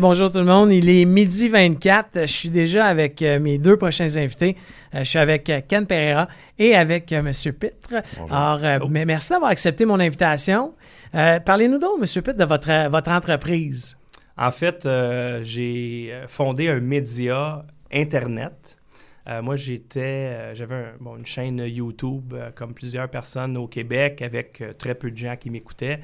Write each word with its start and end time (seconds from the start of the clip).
Bonjour 0.00 0.30
tout 0.30 0.38
le 0.38 0.44
monde, 0.44 0.72
il 0.72 0.88
est 0.88 1.04
midi 1.04 1.50
24. 1.50 2.22
Je 2.22 2.26
suis 2.26 2.48
déjà 2.48 2.86
avec 2.86 3.20
euh, 3.20 3.38
mes 3.38 3.58
deux 3.58 3.76
prochains 3.76 4.16
invités. 4.16 4.56
Euh, 4.94 5.00
je 5.00 5.04
suis 5.04 5.18
avec 5.18 5.50
euh, 5.50 5.60
Ken 5.68 5.86
Pereira 5.86 6.26
et 6.58 6.74
avec 6.74 7.12
M. 7.12 7.30
Pitre. 7.30 8.02
Alors, 8.30 8.88
mais 8.88 9.04
merci 9.04 9.28
d'avoir 9.28 9.50
accepté 9.50 9.84
mon 9.84 10.00
invitation. 10.00 10.74
Parlez-nous 11.12 11.78
donc, 11.78 11.98
M. 12.00 12.22
Pitre, 12.22 12.38
de 12.38 12.44
votre, 12.46 12.88
votre 12.88 13.10
entreprise. 13.10 13.98
En 14.38 14.50
fait, 14.50 14.88
j'ai 15.42 16.14
fondé 16.28 16.70
un 16.70 16.80
média 16.80 17.66
Internet. 17.92 18.78
moi, 19.42 19.56
j'étais, 19.56 20.54
j'avais 20.54 20.94
une 20.98 21.26
chaîne 21.26 21.58
YouTube 21.58 22.34
comme 22.54 22.72
plusieurs 22.72 23.10
personnes 23.10 23.58
au 23.58 23.66
Québec 23.66 24.22
avec 24.22 24.62
très 24.78 24.94
peu 24.94 25.10
de 25.10 25.16
gens 25.18 25.36
qui 25.36 25.50
m'écoutaient. 25.50 26.00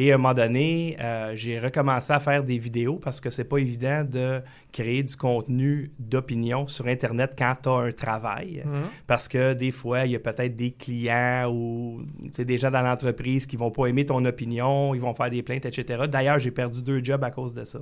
Et 0.00 0.12
à 0.12 0.14
un 0.14 0.18
moment 0.18 0.32
donné, 0.32 0.96
euh, 1.00 1.32
j'ai 1.34 1.58
recommencé 1.58 2.12
à 2.12 2.20
faire 2.20 2.44
des 2.44 2.56
vidéos 2.56 3.00
parce 3.02 3.20
que 3.20 3.30
c'est 3.30 3.42
pas 3.42 3.58
évident 3.58 4.04
de 4.08 4.40
créer 4.70 5.02
du 5.02 5.16
contenu 5.16 5.90
d'opinion 5.98 6.68
sur 6.68 6.86
Internet 6.86 7.34
quand 7.36 7.54
tu 7.60 7.68
as 7.68 7.72
un 7.72 7.90
travail. 7.90 8.62
Mhm. 8.64 8.82
Parce 9.08 9.26
que 9.26 9.54
des 9.54 9.72
fois, 9.72 10.06
il 10.06 10.12
y 10.12 10.14
a 10.14 10.20
peut-être 10.20 10.54
des 10.54 10.70
clients 10.70 11.50
ou 11.52 12.02
des 12.38 12.58
gens 12.58 12.70
dans 12.70 12.82
l'entreprise 12.82 13.44
qui 13.44 13.56
vont 13.56 13.72
pas 13.72 13.86
aimer 13.86 14.06
ton 14.06 14.24
opinion, 14.24 14.94
ils 14.94 15.00
vont 15.00 15.14
faire 15.14 15.30
des 15.30 15.42
plaintes, 15.42 15.66
etc. 15.66 16.04
D'ailleurs, 16.06 16.38
j'ai 16.38 16.52
perdu 16.52 16.80
deux 16.84 17.02
jobs 17.02 17.24
à 17.24 17.32
cause 17.32 17.52
de 17.52 17.64
ça. 17.64 17.80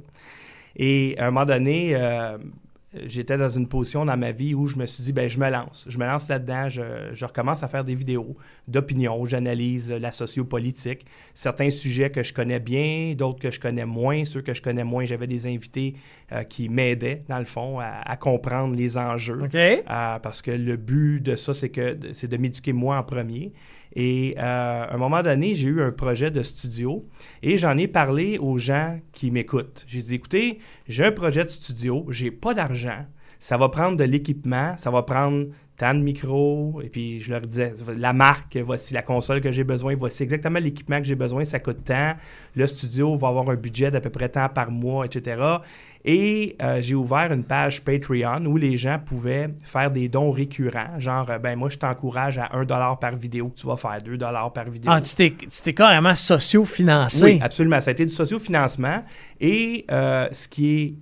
Et 0.75 1.17
à 1.19 1.27
un 1.27 1.31
moment 1.31 1.45
donné, 1.45 1.97
euh, 1.97 2.39
j'étais 3.07 3.37
dans 3.37 3.49
une 3.49 3.69
position 3.69 4.05
dans 4.05 4.17
ma 4.17 4.33
vie 4.33 4.55
où 4.55 4.67
je 4.67 4.77
me 4.77 4.87
suis 4.87 5.03
dit, 5.03 5.13
ben 5.13 5.29
je 5.29 5.39
me 5.39 5.51
lance. 5.51 5.85
Je 5.89 5.99
me 5.99 6.07
lance 6.07 6.29
là-dedans, 6.29 6.69
je, 6.69 7.25
recommence 7.25 7.63
à 7.63 7.69
faire 7.69 7.85
des 7.85 7.95
vidéos 7.95 8.37
d'opinion, 8.69 9.25
j'analyse 9.27 9.93
la 9.93 10.13
sociopolitique, 10.13 11.07
certains 11.35 11.71
sujets 11.71 12.11
que 12.11 12.23
je 12.23 12.33
connais 12.33 12.61
bien, 12.61 13.15
d'autres 13.17 13.41
que 13.41 13.51
je 13.51 13.61
connais 13.61 13.87
moins. 13.87 14.25
Ceux 14.25 14.43
que 14.43 14.55
je 14.55 14.63
connais 14.63 14.85
moins, 14.85 15.05
j'avais 15.05 15.27
des 15.27 15.47
invités 15.47 15.95
euh, 16.33 16.45
qui 16.45 16.69
m'aidaient, 16.69 17.23
dans 17.29 17.39
le 17.39 17.45
fond, 17.45 17.79
à, 17.81 18.17
comprendre 18.17 18.75
les 18.75 18.97
enjeux. 18.97 19.49
Euh, 19.55 20.19
parce 20.19 20.43
que 20.43 20.51
le 20.51 20.77
but 20.77 21.21
de 21.21 21.37
ça, 21.37 21.55
c'est 21.55 21.69
que 21.69 21.99
c'est 22.13 22.29
de 22.29 22.37
m'éduquer 22.37 22.73
moi 22.73 22.97
en 22.97 23.03
premier. 23.03 23.53
Et 23.99 24.35
euh, 24.37 24.43
à 24.43 24.95
un 24.95 24.99
moment 24.99 25.23
donné, 25.23 25.55
j'ai 25.55 25.69
eu 25.69 25.83
un 25.83 25.91
projet 25.91 26.31
de 26.31 26.43
studio 26.43 27.03
et 27.43 27.57
j'en 27.57 27.79
ai 27.79 27.89
parlé 27.89 28.37
aux 28.37 28.59
gens 28.59 29.01
qui 29.13 29.31
m'écoutent. 29.31 29.85
J'ai 29.89 30.03
dit, 30.03 30.15
écoutez, 30.17 30.59
j'ai 30.87 31.07
un 31.07 31.13
projet 31.13 31.45
de 31.45 31.49
studio, 31.49 32.05
j'ai 32.11 32.31
pas 32.31 32.53
d'argent, 32.53 33.07
ça 33.39 33.57
va 33.57 33.69
prendre 33.69 33.97
de 33.97 34.05
l'équipement, 34.05 34.75
ça 34.77 34.91
va 34.91 35.03
prendre 35.03 35.47
tant 35.77 35.93
de 35.93 36.01
micros, 36.01 36.81
et 36.83 36.89
puis 36.89 37.21
je 37.21 37.31
leur 37.31 37.43
disais, 37.43 37.75
la 37.97 38.13
marque, 38.13 38.57
voici 38.57 38.95
la 38.95 39.03
console 39.03 39.41
que 39.41 39.53
j'ai 39.53 39.65
besoin, 39.65 39.95
voici 39.95 40.23
exactement 40.23 40.59
l'équipement 40.59 40.99
que 40.99 41.05
j'ai 41.05 41.15
besoin, 41.15 41.45
ça 41.45 41.59
coûte 41.59 41.85
tant, 41.85 42.15
le 42.55 42.67
studio 42.67 43.15
va 43.17 43.29
avoir 43.29 43.51
un 43.51 43.57
budget 43.57 43.91
d'à 43.91 44.01
peu 44.01 44.09
près 44.09 44.29
tant 44.29 44.49
par 44.49 44.71
mois, 44.71 45.05
etc. 45.05 45.43
Et 46.05 46.57
euh, 46.63 46.79
j'ai 46.81 46.95
ouvert 46.95 47.31
une 47.31 47.45
page 47.45 47.85
Patreon 47.85 48.47
où 48.47 48.57
les 48.57 48.79
gens 48.79 48.99
pouvaient 49.05 49.49
faire 49.65 49.91
des 49.91 50.09
dons 50.09 50.31
récurrents, 50.31 50.99
genre, 50.99 51.29
euh, 51.31 51.39
ben 51.39 51.57
moi, 51.57 51.69
je 51.69 51.77
t'encourage 51.77 52.39
à 52.39 52.57
1 52.57 52.65
par 52.97 53.17
vidéo 53.17 53.49
que 53.49 53.61
tu 53.61 53.67
vas 53.67 53.77
faire, 53.77 53.99
2 54.03 54.17
par 54.17 54.71
vidéo. 54.71 54.91
Ah, 54.95 55.01
tu 55.01 55.15
t'es 55.15 55.75
carrément 55.75 56.15
socio-financé. 56.15 57.25
Oui, 57.25 57.39
absolument, 57.43 57.81
ça 57.81 57.91
a 57.91 57.93
été 57.93 58.07
du 58.07 58.15
socio-financement, 58.15 59.05
et 59.41 59.85
euh, 59.91 60.29
ce 60.33 60.49
qui 60.49 60.81
est 60.81 60.95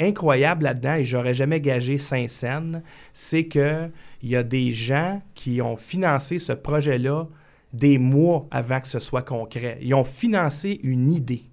incroyable 0.00 0.64
là-dedans, 0.64 0.94
et 0.94 1.04
j'aurais 1.04 1.34
jamais 1.34 1.60
gagé 1.60 1.98
Saint-Saëns, 1.98 2.82
c'est 3.12 3.46
qu'il 3.46 3.90
y 4.22 4.36
a 4.36 4.42
des 4.42 4.72
gens 4.72 5.22
qui 5.34 5.60
ont 5.62 5.76
financé 5.76 6.38
ce 6.38 6.52
projet-là 6.52 7.26
des 7.72 7.98
mois 7.98 8.46
avant 8.50 8.80
que 8.80 8.88
ce 8.88 8.98
soit 8.98 9.22
concret. 9.22 9.78
Ils 9.80 9.94
ont 9.94 10.04
financé 10.04 10.80
une 10.82 11.12
idée. 11.12 11.44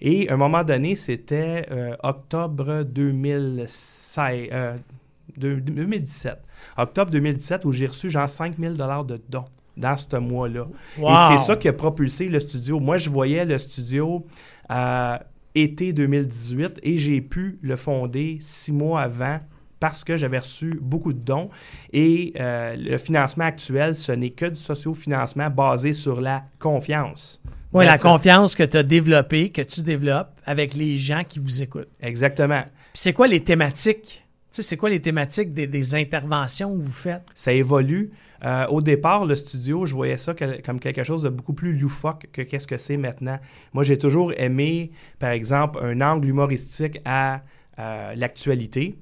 Et 0.00 0.28
à 0.28 0.34
un 0.34 0.36
moment 0.36 0.64
donné, 0.64 0.96
c'était 0.96 1.66
euh, 1.70 1.94
octobre 2.02 2.82
2016, 2.82 4.50
2017. 5.36 6.32
Euh, 6.32 6.82
octobre 6.82 7.10
2017, 7.12 7.64
où 7.64 7.72
j'ai 7.72 7.86
reçu 7.86 8.10
genre 8.10 8.28
5 8.28 8.58
000 8.58 8.74
de 8.74 9.20
dons 9.28 9.44
dans 9.76 9.96
ce 9.96 10.16
mois-là. 10.16 10.66
Et 10.98 11.14
c'est 11.28 11.38
ça 11.38 11.56
qui 11.56 11.68
a 11.68 11.72
propulsé 11.72 12.28
le 12.28 12.40
studio. 12.40 12.80
Moi, 12.80 12.98
je 12.98 13.08
voyais 13.10 13.44
le 13.44 13.56
studio 13.58 14.26
euh, 14.70 15.18
été 15.54 15.92
2018 15.92 16.80
et 16.82 16.98
j'ai 16.98 17.20
pu 17.20 17.58
le 17.62 17.76
fonder 17.76 18.38
six 18.40 18.72
mois 18.72 19.02
avant 19.02 19.38
parce 19.80 20.04
que 20.04 20.16
j'avais 20.16 20.38
reçu 20.38 20.78
beaucoup 20.80 21.12
de 21.12 21.18
dons. 21.18 21.50
Et 21.92 22.32
euh, 22.38 22.76
le 22.78 22.98
financement 22.98 23.46
actuel, 23.46 23.96
ce 23.96 24.12
n'est 24.12 24.30
que 24.30 24.46
du 24.46 24.60
socio-financement 24.60 25.50
basé 25.50 25.92
sur 25.92 26.20
la 26.20 26.44
confiance. 26.60 27.42
Oui, 27.72 27.84
la 27.84 27.98
confiance 27.98 28.54
que 28.54 28.62
tu 28.62 28.76
as 28.76 28.82
développée, 28.82 29.48
que 29.48 29.62
tu 29.62 29.82
développes 29.82 30.38
avec 30.44 30.74
les 30.74 30.98
gens 30.98 31.22
qui 31.28 31.40
vous 31.40 31.62
écoutent. 31.62 31.88
Exactement. 32.00 32.62
c'est 32.94 33.12
quoi 33.12 33.26
les 33.26 33.40
thématiques? 33.40 34.24
c'est 34.50 34.76
quoi 34.76 34.90
les 34.90 35.00
thématiques 35.00 35.54
des, 35.54 35.66
des, 35.66 35.94
interventions 35.94 36.76
que 36.76 36.82
vous 36.82 36.92
faites? 36.92 37.24
Ça 37.34 37.52
évolue. 37.52 38.10
Euh, 38.44 38.66
au 38.68 38.80
départ, 38.82 39.24
le 39.24 39.36
studio, 39.36 39.86
je 39.86 39.94
voyais 39.94 40.16
ça 40.16 40.34
comme 40.34 40.80
quelque 40.80 41.04
chose 41.04 41.22
de 41.22 41.28
beaucoup 41.28 41.52
plus 41.52 41.78
loufoque 41.78 42.26
que 42.32 42.42
qu'est-ce 42.42 42.66
que 42.66 42.76
c'est 42.76 42.96
maintenant. 42.96 43.38
Moi, 43.72 43.84
j'ai 43.84 43.98
toujours 43.98 44.32
aimé, 44.36 44.90
par 45.18 45.30
exemple, 45.30 45.78
un 45.82 46.00
angle 46.00 46.28
humoristique 46.28 46.98
à 47.04 47.42
euh, 47.78 48.14
l'actualité. 48.16 48.96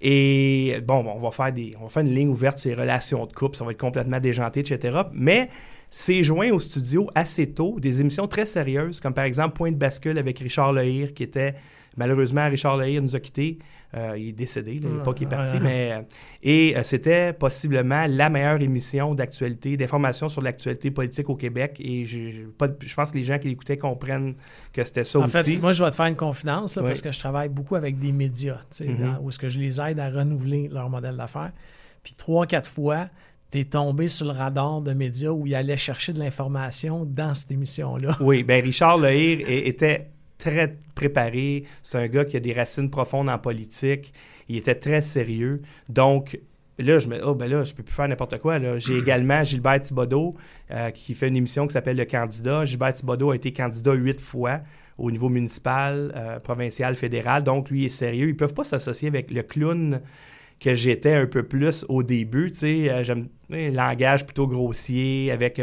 Et 0.00 0.76
bon, 0.86 1.04
on 1.06 1.18
va 1.18 1.30
faire 1.30 1.52
des, 1.52 1.74
on 1.80 1.84
va 1.84 1.88
faire 1.88 2.02
une 2.02 2.14
ligne 2.14 2.28
ouverte 2.28 2.58
sur 2.58 2.70
les 2.70 2.76
relations 2.76 3.24
de 3.26 3.32
couple, 3.32 3.56
ça 3.56 3.64
va 3.64 3.72
être 3.72 3.80
complètement 3.80 4.20
déjanté, 4.20 4.60
etc. 4.60 4.98
Mais 5.12 5.48
c'est 5.90 6.22
joint 6.22 6.50
au 6.50 6.58
studio 6.58 7.08
assez 7.14 7.50
tôt 7.52 7.80
des 7.80 8.00
émissions 8.02 8.28
très 8.28 8.46
sérieuses, 8.46 9.00
comme 9.00 9.14
par 9.14 9.24
exemple 9.24 9.56
Point 9.56 9.72
de 9.72 9.76
bascule 9.76 10.18
avec 10.18 10.38
Richard 10.38 10.72
Lehir, 10.74 11.14
qui 11.14 11.22
était 11.22 11.54
malheureusement 11.96 12.48
Richard 12.48 12.76
Lehir 12.76 13.02
nous 13.02 13.16
a 13.16 13.20
quittés 13.20 13.58
euh, 13.96 14.14
il 14.18 14.28
est 14.28 14.32
décédé, 14.32 14.74
il 14.74 14.86
n'est 14.86 15.02
pas 15.02 15.14
qu'il 15.14 15.26
est 15.26 15.30
parti, 15.30 15.56
mais. 15.60 15.92
Euh, 15.92 16.02
et 16.42 16.76
euh, 16.76 16.82
c'était 16.82 17.32
possiblement 17.32 18.04
la 18.08 18.28
meilleure 18.28 18.60
émission 18.60 19.14
d'actualité, 19.14 19.76
d'information 19.76 20.28
sur 20.28 20.42
l'actualité 20.42 20.90
politique 20.90 21.30
au 21.30 21.36
Québec. 21.36 21.76
Et 21.78 22.04
je, 22.04 22.28
je, 22.28 22.94
pense 22.94 23.12
que 23.12 23.16
les 23.16 23.24
gens 23.24 23.38
qui 23.38 23.48
l'écoutaient 23.48 23.78
comprennent 23.78 24.34
que 24.72 24.84
c'était 24.84 25.04
ça 25.04 25.20
aussi. 25.20 25.36
En 25.36 25.42
fait, 25.42 25.56
moi, 25.58 25.72
je 25.72 25.82
vais 25.82 25.90
te 25.90 25.96
faire 25.96 26.06
une 26.06 26.16
confidence, 26.16 26.74
parce 26.74 27.00
que 27.00 27.10
je 27.10 27.18
travaille 27.18 27.48
beaucoup 27.48 27.76
avec 27.76 27.98
des 27.98 28.12
médias, 28.12 28.60
mm-hmm. 28.72 29.20
où 29.22 29.30
est-ce 29.30 29.38
que 29.38 29.48
je 29.48 29.58
les 29.58 29.80
aide 29.80 29.98
à 29.98 30.10
renouveler 30.10 30.68
leur 30.70 30.90
modèle 30.90 31.16
d'affaires. 31.16 31.52
Puis 32.02 32.14
trois, 32.18 32.46
quatre 32.46 32.68
fois, 32.68 33.06
tu 33.50 33.60
es 33.60 33.64
tombé 33.64 34.08
sur 34.08 34.26
le 34.26 34.32
radar 34.32 34.82
de 34.82 34.92
médias 34.92 35.30
où 35.30 35.46
il 35.46 35.54
allait 35.54 35.76
chercher 35.76 36.12
de 36.12 36.18
l'information 36.18 37.04
dans 37.06 37.34
cette 37.34 37.52
émission-là. 37.52 38.16
Oui, 38.20 38.42
bien 38.42 38.60
Richard 38.60 38.98
Lehir 38.98 39.40
était 39.48 40.10
très 40.38 40.76
préparé. 40.94 41.64
C'est 41.82 41.98
un 41.98 42.08
gars 42.08 42.24
qui 42.24 42.36
a 42.36 42.40
des 42.40 42.52
racines 42.52 42.90
profondes 42.90 43.28
en 43.28 43.38
politique. 43.38 44.12
Il 44.48 44.56
était 44.56 44.74
très 44.74 45.02
sérieux. 45.02 45.62
Donc, 45.88 46.38
là, 46.78 46.98
je 46.98 47.08
me 47.08 47.24
oh, 47.24 47.34
ben 47.34 47.50
là, 47.50 47.64
je 47.64 47.74
peux 47.74 47.82
plus 47.82 47.94
faire 47.94 48.08
n'importe 48.08 48.38
quoi. 48.38 48.58
J'ai 48.78 48.98
également 48.98 49.42
Gilbert 49.42 49.80
Thibodeau, 49.80 50.34
euh, 50.70 50.90
qui 50.90 51.14
fait 51.14 51.28
une 51.28 51.36
émission 51.36 51.66
qui 51.66 51.72
s'appelle 51.72 51.96
Le 51.96 52.04
Candidat. 52.04 52.64
Gilbert 52.64 52.94
Thibodeau 52.94 53.30
a 53.30 53.36
été 53.36 53.52
candidat 53.52 53.94
huit 53.94 54.20
fois 54.20 54.60
au 54.98 55.10
niveau 55.10 55.28
municipal, 55.28 56.12
euh, 56.16 56.38
provincial, 56.40 56.94
fédéral. 56.94 57.42
Donc, 57.42 57.70
lui, 57.70 57.84
est 57.84 57.90
sérieux. 57.90 58.26
Ils 58.28 58.32
ne 58.32 58.36
peuvent 58.36 58.54
pas 58.54 58.64
s'associer 58.64 59.08
avec 59.08 59.30
le 59.30 59.42
clown 59.42 60.00
que 60.58 60.74
j'étais 60.74 61.12
un 61.12 61.26
peu 61.26 61.42
plus 61.42 61.84
au 61.90 62.02
début. 62.02 62.50
Tu 62.50 62.58
sais, 62.58 62.90
euh, 62.90 63.04
j'aime 63.04 63.28
langage 63.50 64.24
plutôt 64.24 64.46
grossier, 64.46 65.30
avec 65.30 65.60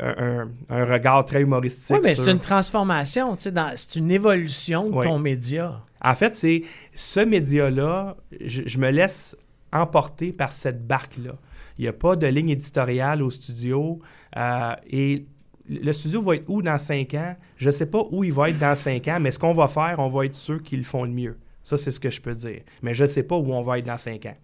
un, 0.00 0.84
regard 0.84 1.24
très 1.24 1.42
humoristique. 1.42 1.96
Oui, 1.96 2.02
mais 2.02 2.14
c'est 2.14 2.30
une 2.30 2.40
transformation, 2.40 3.36
c'est 3.38 3.96
une 3.96 4.10
évolution 4.10 4.90
de 4.90 5.02
ton 5.02 5.18
média. 5.18 5.82
En 6.02 6.14
fait, 6.14 6.34
c'est 6.34 6.62
ce 6.94 7.20
média-là, 7.20 8.16
je, 8.40 8.78
me 8.78 8.90
laisse 8.90 9.36
emporter 9.72 10.32
par 10.32 10.52
cette 10.52 10.86
barque-là. 10.86 11.32
Il 11.78 11.82
n'y 11.82 11.88
a 11.88 11.92
pas 11.92 12.16
de 12.16 12.26
ligne 12.26 12.50
éditoriale 12.50 13.22
au 13.22 13.30
studio. 13.30 14.00
Euh, 14.36 14.74
et 14.88 15.26
le 15.68 15.92
studio 15.92 16.22
va 16.22 16.36
être 16.36 16.48
où 16.48 16.62
dans 16.62 16.78
cinq 16.78 17.14
ans? 17.14 17.36
Je 17.56 17.66
ne 17.66 17.72
sais 17.72 17.86
pas 17.86 18.02
où 18.10 18.24
il 18.24 18.32
va 18.32 18.50
être 18.50 18.58
dans 18.58 18.74
cinq 18.74 19.08
ans, 19.08 19.20
mais 19.20 19.30
ce 19.30 19.38
qu'on 19.38 19.52
va 19.52 19.68
faire, 19.68 19.96
on 19.98 20.08
va 20.08 20.24
être 20.24 20.34
ceux 20.34 20.58
qui 20.58 20.76
le 20.76 20.82
font 20.82 21.04
le 21.04 21.10
mieux. 21.10 21.38
Ça, 21.62 21.76
c'est 21.76 21.90
ce 21.92 22.00
que 22.00 22.10
je 22.10 22.20
peux 22.20 22.34
dire. 22.34 22.62
Mais 22.82 22.94
je 22.94 23.04
ne 23.04 23.08
sais 23.08 23.22
pas 23.22 23.36
où 23.36 23.52
on 23.52 23.62
va 23.62 23.78
être 23.78 23.86
dans 23.86 23.98
cinq 23.98 24.26
ans. 24.26 24.36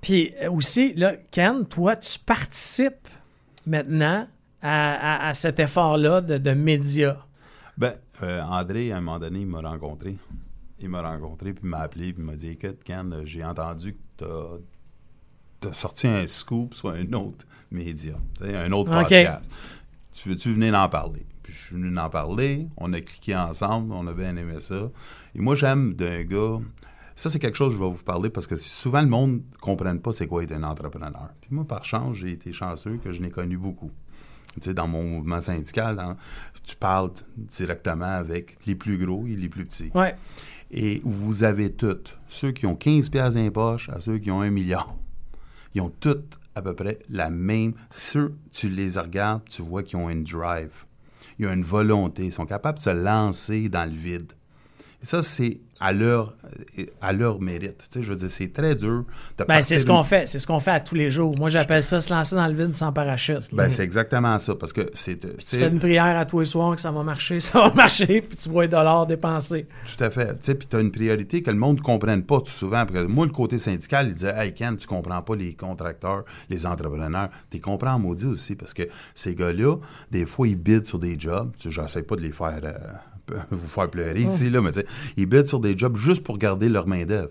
Puis 0.00 0.32
euh, 0.42 0.50
aussi, 0.50 0.94
là, 0.94 1.14
Ken, 1.30 1.66
toi, 1.66 1.96
tu 1.96 2.18
participes 2.18 3.08
maintenant 3.66 4.26
à, 4.62 5.32
cet 5.34 5.60
effort-là 5.60 6.20
de, 6.20 6.38
de 6.38 6.50
médias? 6.52 7.18
Ben, 7.76 7.94
euh, 8.22 8.42
André, 8.42 8.92
à 8.92 8.98
un 8.98 9.00
moment 9.00 9.18
donné, 9.18 9.40
il 9.40 9.46
m'a 9.46 9.60
rencontré. 9.60 10.16
Il 10.80 10.88
m'a 10.88 11.02
rencontré, 11.02 11.52
puis 11.52 11.62
il 11.64 11.70
m'a 11.70 11.80
appelé, 11.80 12.12
puis 12.12 12.22
il 12.22 12.26
m'a 12.26 12.34
dit 12.34 12.48
Écoute, 12.48 12.82
Ken, 12.84 13.22
j'ai 13.24 13.44
entendu 13.44 13.94
que 13.94 14.24
tu 15.60 15.68
as, 15.68 15.72
sorti 15.72 16.06
un 16.06 16.26
scoop 16.26 16.74
sur 16.74 16.90
un 16.90 17.12
autre 17.12 17.46
média, 17.70 18.14
un 18.42 18.72
autre 18.72 18.90
podcast. 18.90 19.50
Tu 20.12 20.30
veux-tu 20.30 20.52
venir 20.54 20.74
en 20.74 20.88
parler? 20.88 21.24
Puis 21.42 21.52
je 21.52 21.58
suis 21.58 21.74
venu 21.76 21.96
en 21.98 22.10
parler, 22.10 22.66
on 22.76 22.92
a 22.92 23.00
cliqué 23.00 23.36
ensemble, 23.36 23.92
on 23.92 24.06
a 24.06 24.12
bien 24.12 24.36
aimé 24.36 24.60
ça. 24.60 24.90
Et 25.34 25.40
moi, 25.40 25.54
j'aime 25.54 25.94
d'un 25.94 26.22
gars. 26.24 26.58
Ça, 27.14 27.28
c'est 27.28 27.38
quelque 27.38 27.56
chose 27.56 27.74
que 27.74 27.78
je 27.78 27.84
vais 27.84 27.90
vous 27.90 28.02
parler 28.02 28.30
parce 28.30 28.46
que 28.46 28.56
souvent, 28.56 29.02
le 29.02 29.08
monde 29.08 29.32
ne 29.34 29.58
comprenne 29.58 30.00
pas 30.00 30.12
c'est 30.12 30.26
quoi 30.26 30.42
être 30.42 30.52
un 30.52 30.62
entrepreneur. 30.62 31.30
Puis 31.40 31.50
moi, 31.52 31.64
par 31.66 31.84
chance, 31.84 32.16
j'ai 32.16 32.32
été 32.32 32.52
chanceux 32.52 32.98
que 33.02 33.12
je 33.12 33.20
n'ai 33.20 33.30
connu 33.30 33.56
beaucoup 33.56 33.90
dans 34.74 34.88
mon 34.88 35.02
mouvement 35.02 35.40
syndical, 35.40 36.14
tu 36.64 36.76
parles 36.76 37.10
directement 37.36 38.16
avec 38.16 38.56
les 38.66 38.74
plus 38.74 38.98
gros 38.98 39.26
et 39.26 39.36
les 39.36 39.48
plus 39.48 39.64
petits. 39.64 39.90
Ouais. 39.94 40.14
et 40.70 41.00
vous 41.04 41.44
avez 41.44 41.72
toutes, 41.72 42.18
ceux 42.28 42.52
qui 42.52 42.66
ont 42.66 42.76
15 42.76 43.08
pièces 43.10 43.34
dans 43.34 43.42
les 43.42 43.50
poches 43.50 43.88
à 43.88 44.00
ceux 44.00 44.18
qui 44.18 44.30
ont 44.30 44.40
un 44.40 44.50
million, 44.50 44.84
ils 45.74 45.80
ont 45.80 45.90
toutes 45.90 46.38
à 46.54 46.62
peu 46.62 46.74
près 46.74 46.98
la 47.08 47.30
même. 47.30 47.72
Ceux, 47.90 48.34
tu 48.50 48.68
les 48.68 48.98
regardes, 48.98 49.44
tu 49.44 49.62
vois 49.62 49.82
qu'ils 49.82 49.98
ont 49.98 50.10
une 50.10 50.24
drive. 50.24 50.84
Ils 51.38 51.46
ont 51.46 51.52
une 51.52 51.62
volonté. 51.62 52.26
Ils 52.26 52.32
sont 52.32 52.46
capables 52.46 52.78
de 52.78 52.82
se 52.82 52.90
lancer 52.90 53.68
dans 53.68 53.88
le 53.88 53.96
vide. 53.96 54.32
Et 55.02 55.06
ça, 55.06 55.22
c'est 55.22 55.60
à 55.82 55.92
leur, 55.94 56.34
à 57.00 57.12
leur 57.12 57.40
mérite. 57.40 57.78
Tu 57.78 57.86
sais, 57.90 58.02
je 58.02 58.10
veux 58.10 58.16
dire, 58.16 58.30
c'est 58.30 58.52
très 58.52 58.74
dur 58.74 59.04
de 59.38 59.44
Ben, 59.44 59.62
c'est 59.62 59.78
ce 59.78 59.86
qu'on 59.86 60.02
fait. 60.02 60.28
C'est 60.28 60.38
ce 60.38 60.46
qu'on 60.46 60.60
fait 60.60 60.72
à 60.72 60.80
tous 60.80 60.94
les 60.94 61.10
jours. 61.10 61.34
Moi, 61.38 61.48
j'appelle 61.48 61.82
ça 61.82 62.02
se 62.02 62.12
lancer 62.12 62.36
dans 62.36 62.46
le 62.46 62.52
vide 62.52 62.76
sans 62.76 62.92
parachute. 62.92 63.44
Ben, 63.52 63.70
c'est 63.70 63.82
exactement 63.82 64.38
ça, 64.38 64.54
parce 64.56 64.74
que 64.74 64.90
c'est... 64.92 65.18
tu 65.18 65.28
tu 65.42 65.56
fais 65.56 65.68
une 65.68 65.80
prière 65.80 66.18
à 66.18 66.26
tous 66.26 66.40
les 66.40 66.46
soirs 66.46 66.74
que 66.74 66.82
ça 66.82 66.90
va 66.90 67.02
marcher, 67.02 67.40
ça 67.40 67.60
va 67.60 67.72
marcher, 67.72 68.20
puis 68.20 68.36
tu 68.36 68.50
vois 68.50 68.64
les 68.64 68.68
dollars 68.68 69.06
dépensés. 69.06 69.66
Tout 69.96 70.04
à 70.04 70.10
fait. 70.10 70.34
Tu 70.34 70.38
sais, 70.42 70.54
puis 70.54 70.68
tu 70.68 70.76
as 70.76 70.80
une 70.80 70.92
priorité 70.92 71.42
que 71.42 71.50
le 71.50 71.56
monde 71.56 71.78
ne 71.78 71.82
comprenne 71.82 72.24
pas 72.24 72.40
tout 72.40 72.50
souvent. 72.50 72.84
Parce 72.84 73.06
que 73.06 73.10
moi, 73.10 73.24
le 73.24 73.32
côté 73.32 73.56
syndical, 73.56 74.08
il 74.08 74.14
disait 74.14 74.34
Hey 74.36 74.52
Ken, 74.52 74.76
tu 74.76 74.86
comprends 74.86 75.22
pas 75.22 75.34
les 75.34 75.54
contracteurs, 75.54 76.22
les 76.50 76.66
entrepreneurs. 76.66 77.30
Tu 77.50 77.56
les 77.56 77.60
comprends 77.60 77.94
en 77.94 77.98
maudit 77.98 78.26
aussi 78.26 78.54
parce 78.54 78.74
que 78.74 78.82
ces 79.14 79.34
gars-là, 79.34 79.76
des 80.10 80.26
fois, 80.26 80.46
ils 80.46 80.56
bident 80.56 80.86
sur 80.86 80.98
des 80.98 81.18
jobs. 81.18 81.50
J'essaie 81.58 82.02
pas 82.02 82.16
de 82.16 82.20
les 82.20 82.32
faire 82.32 82.60
euh, 82.62 82.76
vous 83.50 83.68
faire 83.68 83.88
pleurer 83.90 84.20
ici, 84.20 84.50
là, 84.50 84.60
mais 84.60 84.70
ils 85.16 85.26
bident 85.26 85.46
sur 85.46 85.60
des 85.60 85.76
jobs 85.76 85.96
juste 85.96 86.24
pour 86.24 86.38
garder 86.38 86.68
leur 86.68 86.86
main-d'œuvre. 86.86 87.30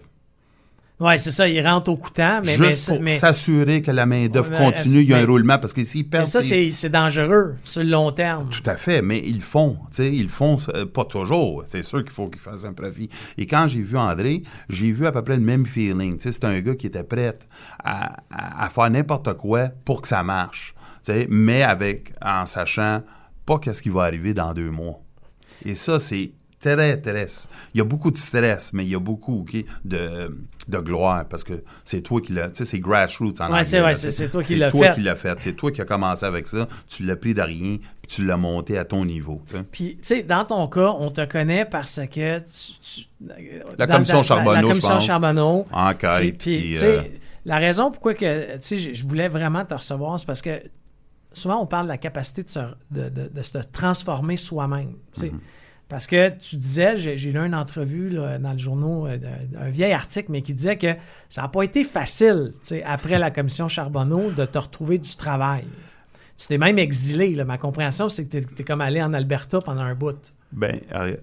Ouais, 0.99 1.17
c'est 1.17 1.31
ça, 1.31 1.47
ils 1.47 1.65
rentrent 1.65 1.91
au 1.91 1.95
coutant, 1.95 2.41
mais, 2.43 2.57
Juste 2.57 2.89
mais, 2.89 2.95
pour 2.97 3.03
mais- 3.05 3.11
s'assurer 3.17 3.81
que 3.81 3.89
la 3.89 4.05
main-d'œuvre 4.05 4.51
Ouais, 4.51 4.59
mais 4.59 4.65
continue, 4.65 4.99
il 4.99 5.07
y 5.09 5.13
a 5.13 5.15
un 5.15 5.19
mais- 5.21 5.25
roulement. 5.27 5.57
Parce 5.57 5.71
que 5.71 5.81
s'ils 5.85 6.03
mais 6.03 6.09
perdent. 6.09 6.25
ça, 6.25 6.41
ces- 6.41 6.49
c'est 6.49 6.71
c'est 6.71 6.89
dangereux 6.89 7.55
sur 7.63 7.83
le 7.83 7.89
long 7.89 8.11
terme. 8.11 8.49
Tout 8.49 8.69
à 8.69 8.75
fait, 8.75 9.01
mais 9.01 9.19
ils 9.25 9.35
le 9.37 9.41
font. 9.41 9.77
tu 9.91 10.03
sais, 10.03 10.11
Ils 10.13 10.23
le 10.23 10.27
font 10.29 10.57
euh, 10.75 10.85
pas 10.85 11.05
toujours. 11.05 11.63
C'est 11.67 11.83
sûr 11.83 11.99
qu'il 12.03 12.11
faut 12.11 12.27
qu'ils 12.27 12.41
fassent 12.41 12.65
un 12.65 12.73
profit. 12.73 13.07
Et 13.37 13.47
quand 13.47 13.65
j'ai 13.69 13.79
vu 13.79 13.95
André, 13.97 14.43
j'ai 14.67 14.91
vu 14.91 15.07
à 15.07 15.13
peu 15.13 15.23
près 15.23 15.37
le 15.37 15.41
même 15.41 15.65
feeling. 15.65 16.17
Tu 16.17 16.23
sais, 16.23 16.31
C'est 16.33 16.43
un 16.43 16.59
gars 16.59 16.75
qui 16.75 16.87
était 16.87 17.05
prêt 17.05 17.33
à, 17.81 18.17
à- 18.29 18.65
à 18.65 18.69
faire 18.69 18.89
n'importe 18.89 19.33
quoi 19.37 19.69
pour 19.85 20.01
que 20.01 20.07
ça 20.09 20.21
marche. 20.21 20.73
tu 21.01 21.13
sais, 21.13 21.27
Mais 21.29 21.63
avec 21.63 22.11
en 22.21 22.45
sachant 22.45 23.03
pas 23.45 23.57
qu'est-ce 23.57 23.81
qui 23.81 23.89
va 23.89 24.01
arriver 24.03 24.33
dans 24.33 24.53
deux 24.53 24.69
mois. 24.69 24.99
Et 25.65 25.75
ça, 25.75 26.00
c'est 26.00 26.31
très, 26.59 26.97
très... 26.97 27.27
Il 27.73 27.77
y 27.77 27.81
a 27.81 27.83
beaucoup 27.85 28.11
de 28.11 28.17
stress, 28.17 28.73
mais 28.73 28.83
il 28.83 28.89
y 28.89 28.95
a 28.95 29.00
beaucoup 29.00 29.45
de, 29.85 30.00
de 30.67 30.77
gloire 30.79 31.25
parce 31.25 31.44
que 31.45 31.63
c'est 31.85 32.01
toi 32.01 32.19
qui 32.21 32.33
l'as... 32.33 32.50
Tu 32.50 32.56
sais, 32.59 32.65
c'est 32.65 32.79
grassroots 32.79 33.39
en 33.39 33.51
Ouais, 33.51 33.63
c'est 33.63 33.79
vrai, 33.79 33.95
c'est- 33.95 34.09
c'est 34.09 34.29
toi 34.29 34.41
qui 34.41 34.50
C'est 34.50 34.56
l'as 34.57 34.69
toi 34.71 34.88
fait. 34.89 34.95
qui 34.95 35.01
l'as 35.01 35.15
fait. 35.15 35.39
C'est 35.39 35.53
toi 35.53 35.71
qui 35.71 35.81
as 35.81 35.85
commencé 35.85 36.25
avec 36.25 36.47
ça. 36.50 36.67
Tu 36.88 37.06
l'as 37.06 37.15
pris 37.15 37.33
de 37.33 37.41
rien, 37.41 37.77
puis 37.77 38.07
tu 38.09 38.25
l'as 38.25 38.35
monté 38.38 38.77
à 38.77 38.83
ton 38.85 39.06
niveau. 39.06 39.41
Puis, 39.71 39.95
tu 39.95 40.00
sais, 40.01 40.23
dans 40.23 40.44
ton 40.45 40.67
cas, 40.67 40.94
on 41.00 41.11
te 41.11 41.23
connaît 41.25 41.63
parce 41.65 42.01
que 42.11 42.39
tu. 42.39 42.73
tu- 42.81 43.07
La 43.77 43.85
dans- 43.88 43.94
commission 43.94 44.17
dans- 44.17 44.23
Charbonneau, 44.23 44.53
La 44.56 44.61
je 44.61 44.67
commission. 44.67 45.00
Charbonneau. 45.00 45.65
Enquête, 45.71 46.19
Puis, 46.19 46.31
puis, 46.33 46.59
puis, 46.59 46.69
tu 46.73 46.77
sais, 46.77 46.85
euh, 46.97 47.01
la 47.45 47.57
raison 47.57 47.89
pourquoi 47.89 48.13
que, 48.15 48.53
tu 48.57 48.59
sais, 48.61 48.77
je 48.79 48.94
je 48.94 49.07
voulais 49.07 49.27
vraiment 49.29 49.63
te 49.65 49.73
recevoir, 49.73 50.19
c'est 50.19 50.25
parce 50.25 50.41
que 50.41 50.61
souvent 51.33 51.61
on 51.61 51.65
parle 51.65 51.85
de 51.85 51.91
la 51.91 51.97
capacité 51.97 52.43
de 52.43 52.49
se, 52.49 52.59
de, 52.91 53.09
de- 53.09 53.27
de 53.27 53.41
se 53.43 53.57
transformer 53.59 54.37
soi-même. 54.37 54.95
Mm-hmm. 55.17 55.31
Parce 55.87 56.05
que 56.05 56.29
tu 56.29 56.55
disais, 56.55 56.97
j'ai 56.97 57.15
lu 57.15 57.39
une 57.39 57.55
entrevue 57.55 58.09
là, 58.09 58.37
dans 58.37 58.51
le 58.51 58.57
journal, 58.59 59.19
euh, 59.23 59.59
un 59.59 59.69
vieil 59.71 59.91
article, 59.91 60.31
mais 60.31 60.43
qui 60.43 60.53
disait 60.53 60.77
que 60.77 60.93
ça 61.29 61.41
n'a 61.41 61.47
pas 61.47 61.63
été 61.63 61.83
facile, 61.83 62.51
tu 62.55 62.59
sais, 62.75 62.83
après 62.83 63.17
la 63.17 63.31
commission 63.31 63.67
Charbonneau, 63.67 64.29
de 64.31 64.45
te 64.45 64.57
retrouver 64.59 64.99
du 64.99 65.15
travail. 65.15 65.65
Tu 66.37 66.45
t'es 66.47 66.59
même 66.59 66.77
exilé. 66.77 67.33
là. 67.35 67.43
Ma 67.43 67.57
compréhension, 67.57 68.07
c'est 68.07 68.27
que 68.27 68.37
tu 68.37 68.61
es, 68.61 68.63
comme 68.63 68.81
allé 68.81 69.01
en 69.01 69.13
Alberta 69.13 69.59
pendant 69.59 69.81
un 69.81 69.95
bout. 69.95 70.31
ben, 70.51 70.79
euh, 70.93 71.17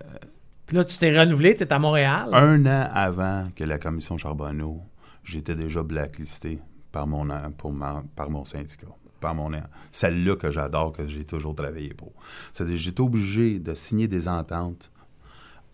Puis 0.66 0.76
là, 0.76 0.84
tu 0.84 0.98
t'es 0.98 1.16
renouvelé, 1.16 1.54
tu 1.56 1.62
es 1.62 1.72
à 1.72 1.78
Montréal. 1.78 2.28
un 2.34 2.66
an 2.66 2.90
avant 2.92 3.48
que 3.54 3.62
la 3.64 3.78
commission 3.78 4.18
Charbonneau, 4.18 4.82
j'étais 5.22 5.54
déjà 5.54 5.82
blacklisté 5.84 6.60
par 6.90 7.06
mon, 7.06 7.26
pour 7.56 7.72
ma- 7.72 8.02
par 8.16 8.30
mon 8.30 8.44
syndicat. 8.44 8.88
Par 9.20 9.34
mon, 9.34 9.50
celle-là 9.92 10.36
que 10.36 10.50
j'adore, 10.50 10.92
que 10.92 11.06
j'ai 11.06 11.24
toujours 11.24 11.54
travaillé 11.54 11.94
pour. 11.94 12.12
C'est-à-dire, 12.52 12.76
j'étais 12.76 13.00
obligé 13.00 13.58
de 13.58 13.74
signer 13.74 14.08
des 14.08 14.28
ententes 14.28 14.90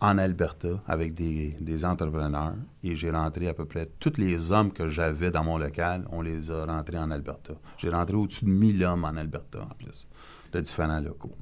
en 0.03 0.17
Alberta 0.17 0.67
avec 0.85 1.13
des, 1.13 1.55
des 1.61 1.85
entrepreneurs 1.85 2.55
et 2.83 2.93
j'ai 2.93 3.09
rentré 3.09 3.47
à 3.47 3.53
peu 3.53 3.65
près 3.65 3.87
tous 3.99 4.17
les 4.17 4.51
hommes 4.51 4.73
que 4.73 4.89
j'avais 4.89 5.31
dans 5.31 5.45
mon 5.45 5.57
local, 5.57 6.05
on 6.11 6.21
les 6.21 6.51
a 6.51 6.65
rentrés 6.65 6.97
en 6.97 7.09
Alberta. 7.09 7.53
J'ai 7.77 7.89
rentré 7.89 8.17
au-dessus 8.17 8.43
de 8.43 8.49
1000 8.49 8.83
hommes 8.83 9.05
en 9.05 9.15
Alberta 9.15 9.61
en 9.61 9.73
plus, 9.75 10.09
de 10.51 10.59
différents 10.59 10.99
locaux. 10.99 11.35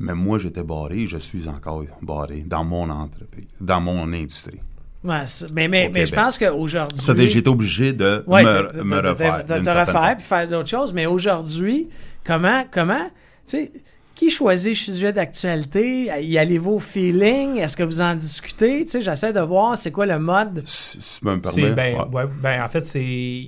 Mais 0.00 0.14
moi, 0.14 0.40
j'étais 0.40 0.64
barré 0.64 1.06
je 1.06 1.18
suis 1.18 1.48
encore 1.48 1.84
barré 2.02 2.42
dans 2.42 2.64
mon 2.64 2.90
entreprise, 2.90 3.46
dans 3.60 3.80
mon 3.80 4.12
industrie. 4.12 4.60
Ouais, 5.04 5.22
mais 5.52 5.68
mais, 5.68 5.90
mais 5.92 6.06
je 6.06 6.14
pense 6.14 6.36
qu'aujourd'hui. 6.38 6.98
Ça, 6.98 7.14
j'étais 7.16 7.48
obligé 7.48 7.92
de 7.92 8.24
Ouais, 8.26 8.42
me, 8.42 8.72
de- 8.72 8.78
de- 8.78 8.82
me 8.82 9.00
de- 9.02 9.08
refaire. 9.08 9.44
de- 9.44 9.64
te 9.64 9.70
refaire 9.70 10.16
puis 10.16 10.24
faire 10.26 10.48
d'autres 10.48 10.68
choses. 10.68 10.92
Mais 10.92 11.06
aujourd'hui, 11.06 11.88
comment, 12.24 12.64
comment, 12.70 13.06
tu 13.46 13.58
sais, 13.58 13.72
qui 14.16 14.28
choisit 14.28 14.70
le 14.70 14.74
sujet 14.94 15.12
d'actualité? 15.12 16.10
Y 16.22 16.36
allez-vous 16.36 16.72
au 16.72 16.78
feeling? 16.80 17.58
Est-ce 17.58 17.76
que 17.76 17.84
vous 17.84 18.00
en 18.00 18.16
discutez? 18.16 18.84
Tu 18.86 18.90
sais, 18.90 19.00
j'essaie 19.00 19.32
de 19.32 19.38
voir 19.40 19.78
c'est 19.78 19.92
quoi 19.92 20.04
le 20.06 20.18
mode. 20.18 20.62
Si, 20.64 21.00
si 21.00 21.20
tu 21.20 21.26
me 21.28 21.38
permets. 21.40 21.70
ben, 21.70 21.94
ouais. 21.96 22.04
ouais, 22.24 22.24
ben, 22.42 22.62
en 22.64 22.68
fait, 22.68 22.84
c'est. 22.84 23.46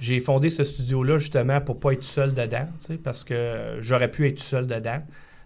J'ai 0.00 0.20
fondé 0.20 0.50
ce 0.50 0.62
studio-là 0.62 1.18
justement 1.18 1.60
pour 1.60 1.80
pas 1.80 1.92
être 1.92 2.04
seul 2.04 2.32
dedans, 2.32 2.68
tu 2.78 2.86
sais, 2.86 2.94
parce 2.98 3.24
que 3.24 3.78
j'aurais 3.80 4.10
pu 4.10 4.28
être 4.28 4.38
seul 4.40 4.66
dedans. 4.66 5.02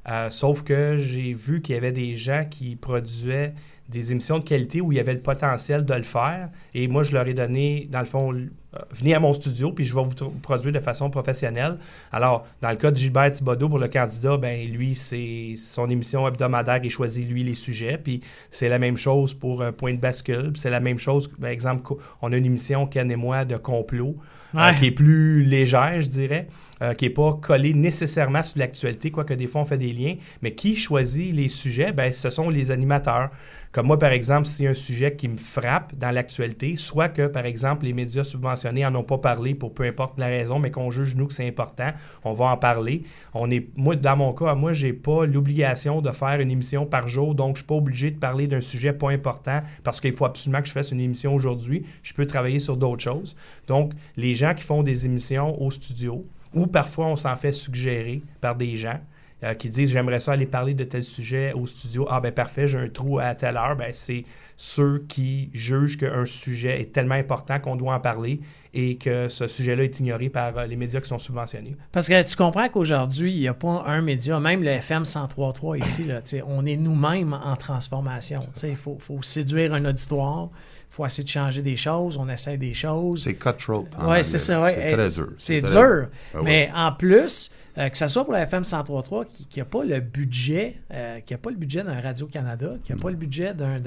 Euh, 0.09 0.31
sauf 0.31 0.63
que 0.65 0.99
j'ai 0.99 1.33
vu 1.33 1.63
qu'il 1.63 1.75
y 1.77 1.79
avait 1.79 1.93
des 1.93 2.17
gens 2.17 2.45
qui 2.51 2.75
produisaient 2.75 3.55
des 3.89 4.11
émissions 4.11 4.39
de 4.39 4.45
qualité 4.45 4.81
où 4.81 4.91
il 4.91 4.97
y 4.97 5.01
avait 5.01 5.13
le 5.13 5.21
potentiel 5.21 5.85
de 5.85 5.95
le 5.95 6.03
faire. 6.03 6.49
Et 6.75 6.89
moi, 6.89 7.03
je 7.03 7.13
leur 7.13 7.27
ai 7.29 7.35
donné, 7.35 7.87
dans 7.91 8.01
le 8.01 8.07
fond, 8.07 8.33
euh, 8.35 8.79
venez 8.91 9.15
à 9.15 9.21
mon 9.21 9.33
studio, 9.35 9.71
puis 9.71 9.85
je 9.85 9.95
vais 9.95 10.03
vous 10.03 10.31
produire 10.41 10.73
de 10.73 10.81
façon 10.81 11.11
professionnelle. 11.11 11.77
Alors, 12.11 12.47
dans 12.63 12.71
le 12.71 12.77
cas 12.77 12.91
de 12.91 12.97
Gilbert 12.97 13.31
Thibodeau, 13.31 13.69
pour 13.69 13.79
le 13.79 13.89
candidat, 13.89 14.39
ben 14.39 14.67
lui, 14.69 14.95
c'est 14.95 15.55
son 15.57 15.89
émission 15.91 16.27
hebdomadaire, 16.27 16.81
il 16.83 16.91
choisit 16.91 17.29
lui 17.29 17.45
les 17.45 17.55
sujets. 17.55 17.99
Puis 18.03 18.23
c'est 18.51 18.69
la 18.71 18.79
même 18.79 18.97
chose 18.97 19.35
pour 19.35 19.63
un 19.63 19.73
point 19.73 19.93
de 19.93 20.01
bascule. 20.01 20.53
C'est 20.57 20.71
la 20.71 20.81
même 20.81 20.99
chose, 20.99 21.29
par 21.41 21.51
exemple, 21.51 21.83
co- 21.83 21.99
on 22.23 22.33
a 22.33 22.37
une 22.37 22.47
émission, 22.47 22.87
Ken 22.87 23.11
et 23.11 23.17
moi, 23.17 23.45
de 23.45 23.57
complot, 23.57 24.17
euh, 24.55 24.59
Ouais. 24.59 24.75
qui 24.79 24.87
est 24.87 24.91
plus 24.91 25.45
légère, 25.45 26.01
je 26.01 26.09
dirais, 26.09 26.45
euh, 26.83 26.95
qui 26.95 27.05
n'est 27.05 27.11
pas 27.11 27.39
collée 27.41 27.75
nécessairement 27.75 28.43
sur 28.43 28.59
l'actualité, 28.59 29.11
quoique 29.11 29.35
des 29.35 29.47
fois 29.47 29.63
on 29.63 29.67
fait 29.67 29.79
des 29.79 29.93
liens. 29.93 30.17
Mais 30.43 30.53
qui 30.53 30.75
choisit 30.75 31.33
les 31.33 31.49
sujets? 31.49 31.93
Ben, 31.93 32.13
ce 32.13 32.29
sont 32.29 32.51
les 32.51 32.71
animateurs. 32.71 33.31
Comme 33.73 33.87
moi, 33.87 33.99
par 33.99 34.13
exemple, 34.13 34.47
s'il 34.47 34.67
y 34.67 34.69
a 34.69 34.73
un 34.73 34.75
sujet 34.75 35.17
qui 35.17 35.29
me 35.29 35.39
frappe 35.39 35.95
dans 35.97 36.11
l'actualité, 36.11 36.77
soit 36.77 37.09
que, 37.09 37.27
par 37.27 37.47
exemple, 37.47 37.87
les 37.87 37.95
médias 37.95 38.23
subventionnés 38.23 38.85
en 38.85 38.95
ont 38.95 39.03
pas 39.03 39.17
parlé 39.17 39.55
pour 39.55 39.73
peu 39.73 39.85
importe 39.85 40.19
la 40.19 40.27
raison, 40.27 40.59
mais 40.59 40.71
qu'on 40.71 40.91
juge, 40.91 41.17
nous, 41.17 41.27
que 41.27 41.33
c'est 41.33 41.49
important, 41.49 41.91
on 42.23 42.35
va 42.35 42.47
en 42.47 42.59
parler. 42.59 43.05
On 43.33 43.51
est, 43.51 43.67
moi, 43.79 43.97
dans 43.97 44.17
mon 44.17 44.35
cas, 44.35 44.55
moi, 44.55 44.75
j'ai 44.75 44.93
pas 44.93 45.25
l'obligation 45.25 46.03
de 46.03 46.11
faire 46.11 46.39
une 46.41 46.51
émission 46.51 46.85
par 46.85 47.09
jour, 47.09 47.35
donc 47.35 47.57
je 47.57 47.61
suis 47.61 47.67
pas 47.67 47.77
obligé 47.77 48.11
de 48.11 48.19
parler 48.19 48.47
d'un 48.47 48.61
sujet 48.61 48.93
pas 48.93 49.11
important 49.11 49.63
parce 49.85 50.03
qu'il 50.03 50.13
faut 50.13 50.27
absolument 50.27 50.61
que 50.61 50.69
je 50.69 50.73
fasse 50.73 50.91
une 50.91 51.01
émission 51.01 51.35
aujourd'hui. 51.35 51.87
Je 52.03 52.13
peux 52.13 52.27
travailler 52.27 52.59
sur 52.59 52.77
d'autres 52.77 53.03
choses. 53.03 53.37
Donc, 53.69 53.93
les 54.19 54.35
gens 54.35 54.53
qui 54.53 54.65
font 54.65 54.83
des 54.83 55.07
émissions 55.07 55.61
au 55.63 55.71
studio, 55.71 56.21
ou 56.55 56.67
parfois 56.67 57.07
on 57.07 57.17
s'en 57.17 57.37
fait 57.37 57.53
suggérer 57.53 58.23
par 58.41 58.57
des 58.57 58.77
gens, 58.77 58.99
euh, 59.45 59.55
qui 59.55 59.71
disent 59.71 59.91
j'aimerais 59.91 60.21
ça 60.21 60.33
aller 60.33 60.47
parler 60.47 60.73
de 60.73 60.85
tel 60.85 61.03
sujet 61.03 61.53
au 61.53 61.67
studio. 61.67 62.07
Ah 62.09 62.21
ben 62.21 62.31
parfait, 62.31 62.69
j'ai 62.69 62.79
un 62.79 62.89
trou 62.89 63.19
à 63.19 63.35
telle 63.35 63.57
heure. 63.57 63.75
Ben 63.75 63.93
c'est 63.93 64.25
ceux 64.57 65.05
qui 65.09 65.51
jugent 65.53 65.99
qu'un 65.99 66.25
sujet 66.27 66.81
est 66.81 66.93
tellement 66.93 67.17
important 67.17 67.59
qu'on 67.59 67.75
doit 67.75 67.95
en 67.95 67.99
parler 67.99 68.39
et 68.73 68.97
que 68.97 69.27
ce 69.27 69.49
sujet-là 69.49 69.83
est 69.83 69.99
ignoré 69.99 70.29
par 70.29 70.57
euh, 70.57 70.67
les 70.67 70.77
médias 70.77 71.01
qui 71.01 71.09
sont 71.09 71.19
subventionnés. 71.19 71.77
Parce 71.91 72.07
que 72.07 72.23
tu 72.23 72.37
comprends 72.37 72.69
qu'aujourd'hui, 72.69 73.33
il 73.33 73.41
n'y 73.41 73.49
a 73.49 73.55
pas 73.55 73.83
un 73.87 74.01
média, 74.01 74.39
même 74.39 74.63
le 74.63 74.69
FM 74.69 75.03
103.3 75.03 75.83
ici, 75.83 76.05
là, 76.05 76.21
on 76.47 76.65
est 76.65 76.77
nous-mêmes 76.77 77.33
en 77.33 77.57
transformation. 77.57 78.39
Il 78.63 78.77
faut, 78.77 78.99
séduire 79.23 79.75
un 79.75 79.85
auditoire, 79.85 80.51
faut 80.93 81.07
essayer 81.07 81.25
de 81.25 81.29
changer 81.31 81.63
des 81.63 81.77
choses, 81.77 82.19
on 82.19 82.29
essaie 82.29 82.59
des 82.59 82.75
choses. 82.75 83.25
C'est 83.25 83.35
cutthroat. 83.35 83.87
Oui, 84.03 84.23
c'est 84.23 84.39
ça. 84.39 84.61
ouais. 84.61 84.73
C'est 84.73 84.93
très 84.93 85.09
dur. 85.09 85.29
C'est 85.39 85.61
dur. 85.63 86.09
Ah 86.35 86.39
ouais. 86.39 86.43
Mais 86.45 86.71
en 86.75 86.93
plus, 86.93 87.51
euh, 87.79 87.89
que 87.89 87.97
ce 87.97 88.09
soit 88.09 88.25
pour 88.25 88.35
la 88.35 88.43
FM 88.43 88.63
103.3 88.63 89.27
qui 89.49 89.59
n'a 89.59 89.65
pas 89.65 89.85
le 89.85 90.01
budget, 90.01 90.77
euh, 90.93 91.21
qui 91.21 91.33
n'a 91.33 91.39
pas 91.39 91.49
le 91.49 91.57
budget 91.57 91.83
d'un 91.83 91.99
Radio-Canada, 91.99 92.73
qui 92.85 92.93
n'a 92.93 92.99
pas 92.99 93.09
le 93.09 93.17
budget 93.17 93.55
d'un. 93.55 93.81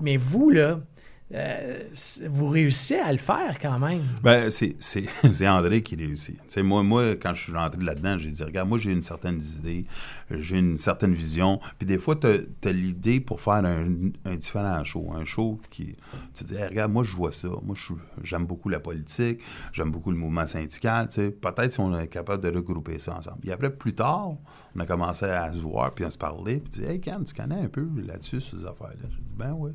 mais 0.00 0.16
vous, 0.16 0.50
là, 0.50 0.78
euh, 1.32 1.84
vous 2.28 2.48
réussissez 2.48 2.98
à 2.98 3.10
le 3.10 3.18
faire 3.18 3.58
quand 3.58 3.78
même. 3.78 4.02
Ben, 4.22 4.50
c'est, 4.50 4.76
André 5.48 5.82
qui 5.82 5.96
réussit. 5.96 6.38
sais 6.46 6.62
moi, 6.62 6.82
moi, 6.82 7.16
quand 7.16 7.32
je 7.32 7.44
suis 7.44 7.52
rentré 7.52 7.82
là-dedans, 7.82 8.18
j'ai 8.18 8.30
dit, 8.30 8.44
regarde, 8.44 8.68
moi, 8.68 8.78
j'ai 8.78 8.92
une 8.92 9.02
certaine 9.02 9.40
idée, 9.40 9.82
j'ai 10.30 10.58
une 10.58 10.76
certaine 10.76 11.14
vision. 11.14 11.58
Puis 11.78 11.86
des 11.86 11.98
fois, 11.98 12.16
tu 12.16 12.26
as, 12.26 12.72
l'idée 12.72 13.20
pour 13.20 13.40
faire 13.40 13.64
un, 13.64 13.86
un, 14.26 14.36
différent 14.36 14.84
show. 14.84 15.12
Un 15.14 15.24
show 15.24 15.56
qui. 15.70 15.96
Tu 16.34 16.44
dis, 16.44 16.62
regarde, 16.62 16.92
moi, 16.92 17.04
je 17.04 17.16
vois 17.16 17.32
ça. 17.32 17.48
Moi, 17.62 17.74
j'aime 18.22 18.44
beaucoup 18.44 18.68
la 18.68 18.80
politique, 18.80 19.42
j'aime 19.72 19.90
beaucoup 19.90 20.10
le 20.10 20.18
mouvement 20.18 20.46
syndical. 20.46 21.08
Peut-être 21.08 21.72
si 21.72 21.80
on 21.80 21.98
est 21.98 22.08
capable 22.08 22.42
de 22.42 22.54
regrouper 22.54 22.98
ça 22.98 23.16
ensemble. 23.16 23.38
Et 23.48 23.52
après, 23.52 23.74
plus 23.74 23.94
tard, 23.94 24.34
on 24.76 24.80
a 24.80 24.84
commencé 24.84 25.24
à 25.24 25.50
se 25.52 25.62
voir, 25.62 25.90
puis 25.92 26.04
à 26.04 26.10
se 26.10 26.18
parler, 26.18 26.60
puis 26.60 26.82
dire, 26.82 26.90
hey, 26.90 27.00
Ken, 27.00 27.24
tu 27.24 27.32
connais 27.32 27.60
un 27.60 27.68
peu 27.68 27.88
là-dessus, 28.06 28.42
ces 28.42 28.66
affaires-là? 28.66 29.08
J'ai 29.16 29.22
dit, 29.22 29.34
ben 29.34 29.54
oui. 29.56 29.72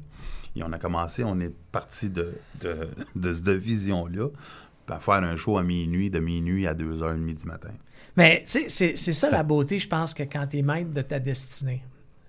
Et 0.56 0.64
on 0.64 0.72
a 0.72 0.78
commencé, 0.78 1.24
on 1.24 1.40
est 1.40 1.54
parti 1.72 2.10
de, 2.10 2.34
de, 2.62 2.88
de 3.16 3.32
cette 3.32 3.50
vision-là, 3.50 4.28
à 4.90 5.00
faire 5.00 5.16
un 5.16 5.36
show 5.36 5.58
à 5.58 5.64
minuit, 5.64 6.10
de 6.10 6.20
minuit 6.20 6.68
à 6.68 6.74
2h30 6.74 7.34
du 7.34 7.46
matin. 7.46 7.70
Mais 8.18 8.44
tu 8.46 8.70
sais, 8.70 8.96
c'est 8.96 9.14
ça 9.14 9.30
la 9.30 9.44
beauté, 9.44 9.80
je 9.80 9.88
pense, 9.88 10.14
que 10.14 10.24
quand 10.24 10.48
tu 10.48 10.60
es 10.60 10.62
maître 10.62 10.92
de 10.92 11.02
ta 11.02 11.20
destinée. 11.20 11.84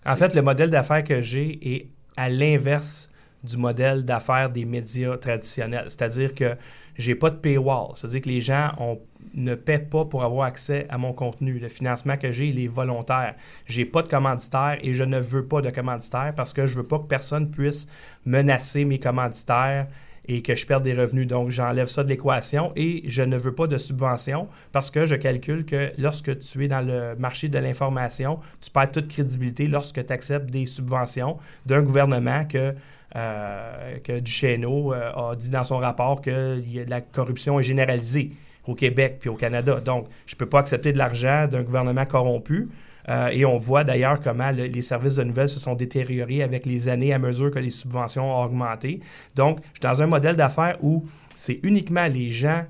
En 0.07 0.17
fait, 0.17 0.35
le 0.35 0.43
modèle 0.43 0.71
d'affaires 0.71 1.05
que 1.05 1.21
j'ai 1.21 1.75
est 1.75 1.89
à 2.17 2.29
l'inverse 2.29 3.11
du 3.43 3.57
modèle 3.57 4.05
d'affaires 4.05 4.51
des 4.51 4.65
médias 4.65 5.17
traditionnels. 5.17 5.87
C'est-à-dire 5.89 6.35
que 6.35 6.57
j'ai 6.97 7.15
pas 7.15 7.31
de 7.31 7.37
paywall. 7.37 7.93
C'est-à-dire 7.95 8.21
que 8.21 8.29
les 8.29 8.41
gens 8.41 8.73
ont 8.79 9.01
ne 9.35 9.55
paie 9.55 9.79
pas 9.79 10.05
pour 10.05 10.25
avoir 10.25 10.47
accès 10.47 10.87
à 10.89 10.99
mon 10.99 11.13
contenu. 11.13 11.59
Le 11.59 11.69
financement 11.69 12.17
que 12.17 12.33
j'ai, 12.33 12.49
il 12.49 12.63
est 12.63 12.69
volontaire. 12.69 13.35
J'ai 13.67 13.85
pas 13.85 14.03
de 14.03 14.09
commanditaire 14.09 14.79
et 14.83 14.95
je 14.95 15.05
ne 15.05 15.19
veux 15.19 15.47
pas 15.47 15.63
de 15.63 15.71
commanditaire 15.71 16.33
parce 16.37 16.53
que 16.53 16.67
je 16.67 16.75
veux 16.75 16.85
pas 16.85 16.99
que 16.99 17.07
personne 17.07 17.51
puisse 17.51 17.89
menacer 18.25 18.85
mes 18.85 18.99
commanditaires 18.99 19.87
et 20.27 20.43
que 20.43 20.55
je 20.55 20.67
perde 20.67 20.85
des 20.85 20.95
revenus. 20.95 21.27
Donc, 21.27 21.51
j'enlève 21.51 21.87
ça 21.87 22.05
de 22.05 22.09
l'équation 22.09 22.73
et 22.77 23.03
je 23.07 23.23
ne 23.23 23.37
veux 23.37 23.55
pas 23.55 23.67
de 23.67 23.79
subvention 23.79 24.49
parce 24.73 24.91
que 24.91 25.07
je 25.07 25.15
calcule 25.17 25.65
que 25.65 25.91
lorsque 25.99 26.39
tu 26.41 26.65
es 26.65 26.69
dans 26.69 26.87
le 26.87 27.17
marché 27.17 27.49
de 27.49 27.59
l'information, 27.59 28.39
tu 28.61 28.71
perds 28.71 28.93
toute 28.93 29.09
crédibilité 29.09 29.67
lorsque 29.67 30.05
tu 30.05 30.13
acceptes 30.13 30.51
des 30.51 30.67
subventions 30.67 31.39
d'un 31.67 31.83
gouvernement 31.83 32.45
que, 32.45 32.75
euh, 33.17 33.99
que 34.05 34.21
Duchesneau 34.21 34.93
euh, 34.93 35.13
a 35.13 35.37
dit 35.37 35.51
dans 35.51 35.65
son 35.65 35.79
rapport 35.79 36.21
que 36.21 36.63
la 36.89 37.01
corruption 37.01 37.59
est 37.59 37.65
généralisée 37.65 38.33
au 38.67 38.75
Québec 38.75 39.19
puis 39.21 39.31
au 39.31 39.35
Canada. 39.35 39.81
Donc, 39.81 40.07
je 40.27 40.35
ne 40.35 40.39
peux 40.39 40.47
pas 40.47 40.61
accepter 40.61 40.93
de 40.93 40.99
l'argent 40.99 41.47
d'un 41.47 41.63
gouvernement 41.63 42.05
corrompu. 42.05 42.69
Euh, 43.09 43.29
et 43.29 43.45
on 43.45 43.57
voit 43.57 43.83
d'ailleurs 43.83 44.21
comment 44.21 44.51
les 44.51 44.83
services 44.83 45.17
de 45.17 45.25
nouvelles 45.25 45.49
se 45.49 45.59
sont 45.59 45.75
détériorés 45.75 46.43
avec 46.43 46.67
les 46.67 46.89
années 46.89 47.13
à 47.13 47.19
mesure 47.19 47.51
que 47.51 47.59
les 47.59 47.71
subventions 47.71 48.31
ont 48.31 48.45
augmenté. 48.45 49.01
Donc, 49.35 49.59
je 49.73 49.81
suis 49.81 49.81
dans 49.81 50.03
un 50.03 50.07
modèle 50.07 50.37
d'affaires 50.37 50.77
où 50.83 51.05
c'est 51.35 51.61
uniquement 51.63 52.07
les 52.07 52.31
gens 52.31 52.65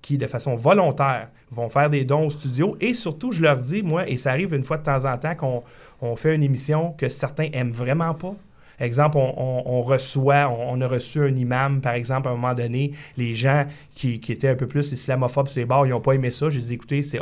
qui, 0.00 0.18
de 0.18 0.26
façon 0.26 0.54
volontaire, 0.54 1.28
vont 1.50 1.68
faire 1.68 1.90
des 1.90 2.04
dons 2.04 2.26
au 2.26 2.30
studio. 2.30 2.76
Et 2.80 2.94
surtout, 2.94 3.32
je 3.32 3.42
leur 3.42 3.56
dis, 3.56 3.82
moi, 3.82 4.08
et 4.08 4.16
ça 4.16 4.30
arrive 4.30 4.54
une 4.54 4.64
fois 4.64 4.78
de 4.78 4.82
temps 4.82 5.04
en 5.04 5.18
temps 5.18 5.34
qu'on 5.34 6.16
fait 6.16 6.34
une 6.34 6.42
émission 6.42 6.92
que 6.92 7.08
certains 7.08 7.48
aiment 7.52 7.72
vraiment 7.72 8.14
pas, 8.14 8.34
Exemple, 8.82 9.16
on, 9.16 9.80
reçoit, 9.80 10.52
on, 10.52 10.80
a 10.80 10.88
reçu 10.88 11.22
un 11.22 11.36
imam, 11.36 11.80
par 11.80 11.94
exemple, 11.94 12.26
à 12.26 12.32
un 12.32 12.34
moment 12.34 12.52
donné, 12.52 12.90
les 13.16 13.32
gens 13.32 13.64
qui, 13.94 14.14
étaient 14.14 14.48
un 14.48 14.56
peu 14.56 14.66
plus 14.66 14.90
islamophobes 14.90 15.46
sur 15.46 15.60
les 15.60 15.66
bars, 15.66 15.86
ils 15.86 15.90
n'ont 15.90 16.00
pas 16.00 16.14
aimé 16.14 16.32
ça. 16.32 16.50
J'ai 16.50 16.60
dit, 16.60 16.74
écoutez, 16.74 17.04
c'est 17.04 17.20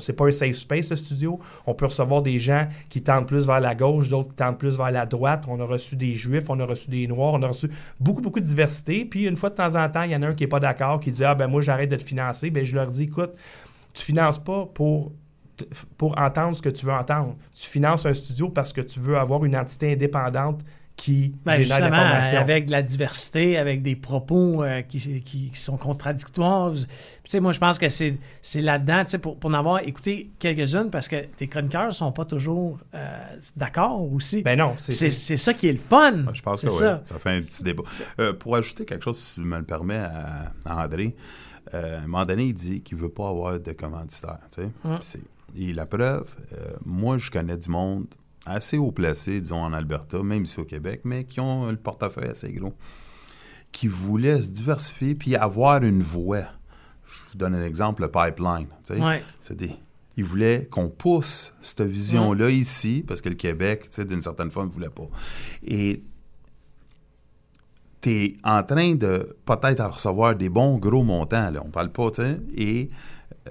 c'est 0.00 0.12
pas 0.12 0.26
un 0.26 0.30
safe 0.30 0.56
space, 0.56 0.88
ce 0.88 0.96
studio. 0.96 1.38
On 1.66 1.72
peut 1.72 1.86
recevoir 1.86 2.20
des 2.20 2.38
gens 2.38 2.68
qui 2.90 3.02
tendent 3.02 3.26
plus 3.26 3.46
vers 3.46 3.60
la 3.60 3.74
gauche, 3.74 4.10
d'autres 4.10 4.30
qui 4.30 4.36
tendent 4.36 4.58
plus 4.58 4.76
vers 4.76 4.90
la 4.90 5.06
droite. 5.06 5.44
On 5.48 5.58
a 5.60 5.64
reçu 5.64 5.96
des 5.96 6.12
juifs, 6.12 6.44
on 6.48 6.60
a 6.60 6.66
reçu 6.66 6.90
des 6.90 7.06
noirs, 7.06 7.32
on 7.32 7.42
a 7.42 7.48
reçu 7.48 7.70
beaucoup, 7.98 8.20
beaucoup 8.20 8.40
de 8.40 8.46
diversité. 8.46 9.06
Puis 9.06 9.26
une 9.26 9.36
fois 9.36 9.48
de 9.48 9.54
temps 9.54 9.76
en 9.76 9.88
temps, 9.88 10.02
il 10.02 10.10
y 10.10 10.16
en 10.16 10.22
a 10.22 10.28
un 10.28 10.34
qui 10.34 10.42
n'est 10.42 10.48
pas 10.48 10.60
d'accord, 10.60 11.00
qui 11.00 11.10
dit 11.10 11.24
Ah 11.24 11.34
ben 11.34 11.48
moi 11.48 11.62
j'arrête 11.62 11.90
de 11.90 11.96
te 11.96 12.02
financer. 12.02 12.50
Ben 12.50 12.64
je 12.64 12.74
leur 12.74 12.86
dis 12.86 13.04
écoute, 13.04 13.32
tu 13.94 14.04
finances 14.04 14.38
pas 14.38 14.66
pour 14.74 15.12
pour 15.96 16.18
entendre 16.18 16.56
ce 16.56 16.62
que 16.62 16.68
tu 16.68 16.86
veux 16.86 16.92
entendre. 16.92 17.36
Tu 17.54 17.68
finances 17.68 18.06
un 18.06 18.14
studio 18.14 18.48
parce 18.48 18.72
que 18.72 18.80
tu 18.80 19.00
veux 19.00 19.16
avoir 19.16 19.44
une 19.44 19.56
entité 19.56 19.92
indépendante 19.92 20.62
qui 20.96 21.34
ben, 21.44 21.60
génère 21.60 21.90
l'information. 21.90 22.38
avec 22.38 22.66
de 22.66 22.70
la 22.70 22.82
diversité, 22.82 23.58
avec 23.58 23.82
des 23.82 23.96
propos 23.96 24.62
euh, 24.62 24.82
qui, 24.82 25.22
qui, 25.22 25.50
sont 25.54 25.76
contradictoires. 25.76 26.72
Tu 26.72 26.86
sais, 27.24 27.40
moi, 27.40 27.52
je 27.52 27.58
pense 27.58 27.78
que 27.78 27.88
c'est, 27.88 28.16
c'est 28.42 28.60
là-dedans, 28.60 29.02
tu 29.04 29.10
sais, 29.10 29.18
pour, 29.18 29.36
pour 29.36 29.50
en 29.50 29.54
avoir 29.54 29.80
écouté 29.80 30.30
quelques-unes, 30.38 30.90
parce 30.90 31.08
que 31.08 31.24
tes 31.36 31.48
chroniqueurs 31.48 31.92
sont 31.92 32.12
pas 32.12 32.24
toujours 32.24 32.78
euh, 32.94 33.18
d'accord 33.56 34.00
aussi. 34.12 34.42
Ben 34.42 34.56
non. 34.56 34.74
C'est, 34.78 35.10
c'est, 35.10 35.36
ça 35.36 35.52
qui 35.52 35.68
est 35.68 35.72
le 35.72 35.78
fun. 35.78 36.32
je 36.32 36.42
pense 36.42 36.62
que 36.62 36.70
ça. 36.70 37.00
ça 37.02 37.18
fait 37.18 37.30
un 37.30 37.40
petit 37.40 37.64
débat. 37.64 37.82
Euh, 38.20 38.32
pour 38.32 38.54
ajouter 38.54 38.84
quelque 38.84 39.02
chose, 39.02 39.18
si 39.18 39.40
tu 39.40 39.46
me 39.46 39.58
le 39.58 39.64
permets, 39.64 39.98
à, 39.98 40.52
André, 40.66 41.16
à 41.72 41.78
un 41.78 42.00
moment 42.02 42.24
donné, 42.24 42.44
il 42.44 42.54
dit 42.54 42.82
qu'il 42.82 42.98
veut 42.98 43.08
pas 43.08 43.28
avoir 43.28 43.58
de 43.58 43.72
commanditaire, 43.72 44.38
tu 44.54 44.62
sais. 45.00 45.20
Et 45.56 45.72
la 45.72 45.86
preuve, 45.86 46.34
euh, 46.52 46.74
moi, 46.84 47.18
je 47.18 47.30
connais 47.30 47.56
du 47.56 47.70
monde 47.70 48.06
assez 48.46 48.76
haut 48.76 48.92
placé, 48.92 49.40
disons, 49.40 49.62
en 49.62 49.72
Alberta, 49.72 50.22
même 50.22 50.44
ici 50.44 50.60
au 50.60 50.64
Québec, 50.64 51.02
mais 51.04 51.24
qui 51.24 51.40
ont 51.40 51.70
le 51.70 51.76
portefeuille 51.76 52.28
assez 52.28 52.52
gros, 52.52 52.74
qui 53.72 53.88
voulaient 53.88 54.40
se 54.40 54.50
diversifier 54.50 55.14
puis 55.14 55.36
avoir 55.36 55.82
une 55.82 56.02
voix. 56.02 56.44
Je 57.06 57.20
vous 57.32 57.38
donne 57.38 57.54
un 57.54 57.64
exemple, 57.64 58.02
le 58.02 58.10
pipeline. 58.10 58.66
C'est 59.40 59.56
des, 59.56 59.70
ils 60.16 60.24
voulaient 60.24 60.66
qu'on 60.70 60.88
pousse 60.88 61.54
cette 61.60 61.82
vision-là 61.82 62.50
ici, 62.50 63.04
parce 63.06 63.20
que 63.20 63.28
le 63.28 63.34
Québec, 63.34 63.88
d'une 64.06 64.20
certaine 64.20 64.50
forme, 64.50 64.68
ne 64.68 64.72
voulait 64.72 64.90
pas. 64.90 65.08
Et 65.66 66.02
tu 68.00 68.10
es 68.10 68.36
en 68.44 68.62
train 68.62 68.94
de 68.94 69.36
peut-être 69.44 69.84
recevoir 69.84 70.36
des 70.36 70.48
bons 70.48 70.76
gros 70.78 71.02
montants, 71.02 71.50
là, 71.50 71.62
on 71.64 71.70
parle 71.70 71.90
pas, 71.90 72.10
tu 72.10 72.22
sais, 72.22 72.40
et 72.54 72.90
euh, 73.48 73.50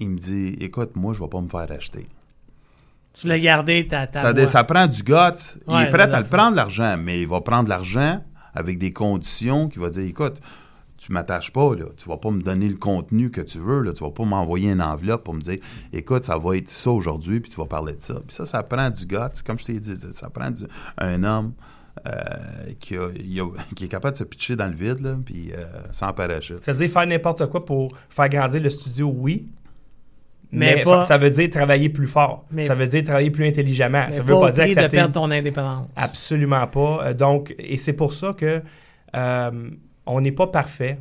il 0.00 0.10
me 0.10 0.16
dit 0.16 0.56
Écoute, 0.60 0.96
moi, 0.96 1.14
je 1.14 1.22
vais 1.22 1.28
pas 1.28 1.40
me 1.40 1.48
faire 1.48 1.70
acheter. 1.70 2.06
Tu 3.12 3.28
l'as 3.28 3.38
gardé, 3.38 3.86
ta, 3.86 4.06
ta 4.08 4.18
ça, 4.18 4.46
ça, 4.46 4.64
prend 4.64 4.86
du 4.88 5.02
guts. 5.02 5.14
il 5.68 5.74
est 5.74 5.90
prêt 5.90 6.12
à 6.12 6.20
le 6.20 6.26
prendre, 6.26 6.56
l'argent, 6.56 6.96
mais 6.98 7.20
il 7.20 7.28
va 7.28 7.40
prendre 7.40 7.68
l'argent 7.68 8.20
avec 8.54 8.78
des 8.78 8.92
conditions 8.92 9.68
qu'il 9.68 9.80
va 9.80 9.90
dire 9.90 10.04
Écoute, 10.04 10.40
tu 10.96 11.12
m'attaches 11.12 11.52
pas, 11.52 11.74
là. 11.74 11.84
tu 11.96 12.08
vas 12.08 12.16
pas 12.16 12.30
me 12.30 12.42
donner 12.42 12.68
le 12.68 12.76
contenu 12.76 13.30
que 13.30 13.40
tu 13.40 13.58
veux, 13.58 13.82
là. 13.82 13.92
tu 13.92 14.02
vas 14.02 14.10
pas 14.10 14.24
m'envoyer 14.24 14.70
une 14.70 14.82
enveloppe 14.82 15.22
pour 15.24 15.34
me 15.34 15.40
dire 15.40 15.58
Écoute, 15.92 16.24
ça 16.24 16.38
va 16.38 16.56
être 16.56 16.68
ça 16.68 16.90
aujourd'hui, 16.90 17.40
puis 17.40 17.50
tu 17.50 17.56
vas 17.56 17.66
parler 17.66 17.94
de 17.94 18.00
ça. 18.00 18.14
Puis 18.14 18.34
ça, 18.34 18.46
ça 18.46 18.62
prend 18.64 18.90
du 18.90 19.06
guts, 19.06 19.42
comme 19.46 19.58
je 19.58 19.66
t'ai 19.66 19.78
dit, 19.78 19.94
ça 20.10 20.28
prend 20.30 20.50
un 20.98 21.24
homme. 21.24 21.52
Euh, 22.06 22.72
qui, 22.80 22.96
qui, 23.76 23.84
est 23.84 23.88
capable 23.88 24.14
de 24.14 24.18
se 24.18 24.24
pitcher 24.24 24.56
dans 24.56 24.66
le 24.66 24.74
vide, 24.74 25.00
là, 25.00 25.16
puis 25.24 25.52
euh, 25.52 25.64
sans 25.92 26.12
parachute. 26.12 26.58
C'est-à-dire 26.60 26.90
faire 26.90 27.06
n'importe 27.06 27.46
quoi 27.46 27.64
pour 27.64 27.96
faire 28.08 28.28
grandir 28.28 28.60
le 28.60 28.68
studio, 28.68 29.14
oui, 29.16 29.48
mais, 30.54 30.82
ça 31.04 31.18
veut 31.18 31.30
dire 31.30 31.50
travailler 31.50 31.88
plus 31.88 32.06
fort. 32.06 32.44
ça 32.62 32.74
veut 32.74 32.86
dire 32.86 33.04
travailler 33.04 33.30
plus 33.30 33.46
intelligemment. 33.46 34.06
ça 34.10 34.22
veut 34.22 34.34
pas, 34.34 34.50
dire 34.50 34.64
accepter... 34.64 34.88
de 34.88 34.90
perdre 34.92 35.14
ton 35.14 35.30
indépendance. 35.30 35.88
Absolument 35.96 36.66
pas. 36.66 37.00
Euh, 37.02 37.14
donc, 37.14 37.54
et 37.58 37.76
c'est 37.76 37.94
pour 37.94 38.12
ça 38.12 38.34
que 38.36 38.62
euh, 39.16 39.70
on 40.06 40.20
n'est 40.20 40.32
pas 40.32 40.46
parfait. 40.46 40.98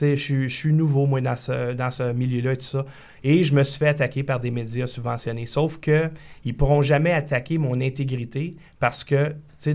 Je, 0.00 0.16
je 0.16 0.48
suis 0.48 0.72
nouveau, 0.72 1.04
moi, 1.04 1.20
dans 1.20 1.36
ce, 1.36 1.74
dans 1.74 1.90
ce 1.90 2.12
milieu-là 2.12 2.52
et 2.52 2.56
tout 2.56 2.64
ça. 2.64 2.86
Et 3.22 3.44
je 3.44 3.54
me 3.54 3.62
suis 3.62 3.78
fait 3.78 3.88
attaquer 3.88 4.22
par 4.22 4.40
des 4.40 4.50
médias 4.50 4.86
subventionnés. 4.86 5.46
Sauf 5.46 5.78
que 5.78 6.10
ils 6.44 6.56
pourront 6.56 6.80
jamais 6.80 7.12
attaquer 7.12 7.58
mon 7.58 7.78
intégrité 7.80 8.56
parce 8.80 9.04
que, 9.04 9.28
tu 9.62 9.74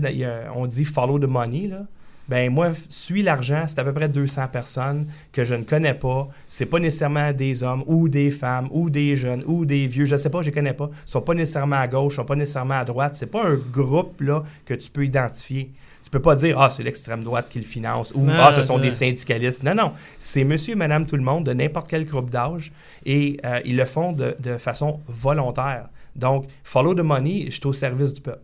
on 0.54 0.66
dit 0.66 0.84
follow 0.84 1.18
the 1.18 1.28
money, 1.28 1.68
là 1.68 1.86
ben 2.28 2.52
moi, 2.52 2.70
suis 2.90 3.22
l'argent, 3.22 3.64
c'est 3.66 3.78
à 3.78 3.84
peu 3.84 3.92
près 3.92 4.08
200 4.08 4.48
personnes 4.52 5.06
que 5.32 5.44
je 5.44 5.54
ne 5.54 5.62
connais 5.62 5.94
pas. 5.94 6.28
C'est 6.48 6.66
pas 6.66 6.78
nécessairement 6.78 7.32
des 7.32 7.62
hommes 7.62 7.84
ou 7.86 8.08
des 8.08 8.30
femmes 8.30 8.68
ou 8.70 8.90
des 8.90 9.16
jeunes 9.16 9.42
ou 9.46 9.64
des 9.64 9.86
vieux, 9.86 10.04
je 10.04 10.16
sais 10.16 10.28
pas, 10.28 10.42
je 10.42 10.46
les 10.46 10.52
connais 10.52 10.74
pas. 10.74 10.90
Ils 11.06 11.10
sont 11.10 11.22
pas 11.22 11.34
nécessairement 11.34 11.76
à 11.76 11.88
gauche, 11.88 12.14
ils 12.14 12.16
sont 12.16 12.24
pas 12.26 12.36
nécessairement 12.36 12.74
à 12.74 12.84
droite. 12.84 13.14
C'est 13.14 13.30
pas 13.30 13.46
un 13.46 13.56
groupe 13.56 14.20
là 14.20 14.42
que 14.66 14.74
tu 14.74 14.90
peux 14.90 15.06
identifier. 15.06 15.70
Tu 16.02 16.10
peux 16.10 16.20
pas 16.20 16.36
dire 16.36 16.58
ah 16.60 16.70
c'est 16.70 16.82
l'extrême 16.82 17.24
droite 17.24 17.48
qui 17.50 17.58
le 17.58 17.64
finance 17.64 18.12
ou 18.14 18.26
ah 18.30 18.52
ce 18.52 18.62
sont 18.62 18.78
des 18.78 18.90
syndicalistes. 18.90 19.62
Non 19.62 19.74
non, 19.74 19.92
c'est 20.18 20.44
Monsieur 20.44 20.72
et 20.72 20.76
Madame 20.76 21.06
tout 21.06 21.16
le 21.16 21.22
monde 21.22 21.44
de 21.44 21.52
n'importe 21.52 21.88
quel 21.88 22.06
groupe 22.06 22.30
d'âge 22.30 22.72
et 23.04 23.38
euh, 23.44 23.60
ils 23.64 23.76
le 23.76 23.84
font 23.84 24.12
de, 24.12 24.36
de 24.38 24.58
façon 24.58 25.00
volontaire. 25.06 25.88
Donc 26.14 26.46
follow 26.62 26.94
the 26.94 27.00
money, 27.00 27.46
je 27.46 27.52
suis 27.52 27.66
au 27.66 27.72
service 27.72 28.12
du 28.12 28.20
peuple. 28.20 28.42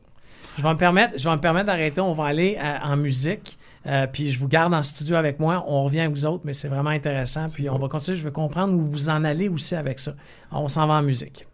Je 0.57 0.63
vais 0.63 0.69
me 0.69 0.77
permettre, 0.77 1.15
je 1.19 1.29
vais 1.29 1.35
me 1.35 1.41
permettre 1.41 1.67
d'arrêter. 1.67 2.01
On 2.01 2.13
va 2.13 2.27
aller 2.27 2.57
euh, 2.59 2.77
en 2.83 2.97
musique. 2.97 3.59
Euh, 3.87 4.07
puis 4.07 4.31
je 4.31 4.39
vous 4.39 4.49
garde 4.49 4.73
en 4.75 4.83
studio 4.83 5.17
avec 5.17 5.39
moi. 5.39 5.65
On 5.67 5.85
revient 5.85 6.01
avec 6.01 6.13
vous 6.13 6.25
autres, 6.25 6.45
mais 6.45 6.53
c'est 6.53 6.69
vraiment 6.69 6.91
intéressant. 6.91 7.47
Puis 7.53 7.69
on 7.69 7.79
va 7.79 7.89
continuer. 7.89 8.17
Je 8.17 8.25
veux 8.25 8.31
comprendre 8.31 8.75
où 8.75 8.81
vous 8.81 9.09
en 9.09 9.25
allez 9.25 9.49
aussi 9.49 9.75
avec 9.75 10.01
ça. 10.01 10.15
On 10.51 10.69
s'en 10.69 10.87
va 10.87 10.95
en 10.95 11.03
musique. 11.03 11.47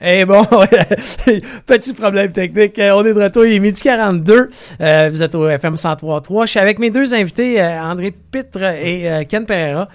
Eh 0.00 0.24
bon, 0.24 0.44
petit 1.66 1.94
problème 1.94 2.32
technique. 2.32 2.78
Euh, 2.78 2.92
on 2.96 3.04
est 3.04 3.14
de 3.14 3.22
retour, 3.22 3.46
il 3.46 3.54
est 3.54 3.60
midi 3.60 3.80
42. 3.80 4.50
Euh, 4.80 5.08
vous 5.10 5.22
êtes 5.22 5.34
au 5.34 5.48
FM 5.48 5.74
103.3. 5.74 6.46
Je 6.46 6.50
suis 6.50 6.60
avec 6.60 6.78
mes 6.78 6.90
deux 6.90 7.14
invités, 7.14 7.62
euh, 7.62 7.80
André 7.80 8.10
Pitre 8.10 8.62
et 8.62 9.24
Ken 9.28 9.46
Pereira, 9.46 9.88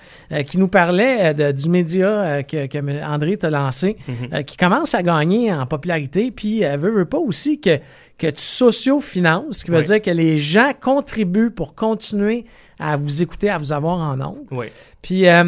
qui 0.46 0.58
nous 0.58 0.70
parlaient 0.70 1.34
du 1.54 1.70
média 1.70 2.44
que, 2.44 3.04
André 3.04 3.38
t'a 3.38 3.50
lancé, 3.50 3.98
mhm. 4.08 4.44
qui 4.44 4.56
commence 4.56 4.96
à 4.96 5.04
gagner 5.04 5.52
en 5.54 5.66
popularité, 5.66 6.32
puis 6.32 6.62
veut, 6.62 6.92
veut 6.92 7.06
pas 7.06 7.18
aussi 7.18 7.60
que, 7.60 7.78
que 8.18 8.28
tu 8.28 8.42
socio-finances, 8.42 9.60
ce 9.60 9.66
qui 9.66 9.72
veut 9.72 9.84
dire 9.84 10.02
que 10.02 10.12
les 10.12 10.38
gens 10.38 10.72
contribuent 10.80 11.52
pour 11.52 11.76
continuer 11.76 12.46
à 12.80 12.96
vous 12.96 13.22
écouter, 13.22 13.50
à 13.50 13.58
vous 13.58 13.74
avoir 13.74 13.98
en 13.98 14.22
ondes. 14.22 14.48
Oui. 14.52 14.68
Puis 15.02 15.24
là, 15.24 15.44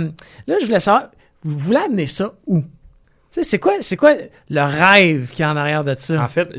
je 0.47 0.65
voulais 0.65 0.79
savoir, 0.81 1.09
vous 1.43 1.57
voulez 1.57 1.79
amener 1.79 2.07
ça 2.07 2.33
où? 2.45 2.61
C'est 3.31 3.59
quoi, 3.59 3.73
c'est 3.81 3.97
quoi 3.97 4.13
le 4.49 4.61
rêve 4.61 5.31
qui 5.31 5.41
est 5.41 5.45
en 5.45 5.55
arrière 5.55 5.83
de 5.83 5.95
ça? 5.97 6.23
En 6.23 6.27
fait, 6.27 6.49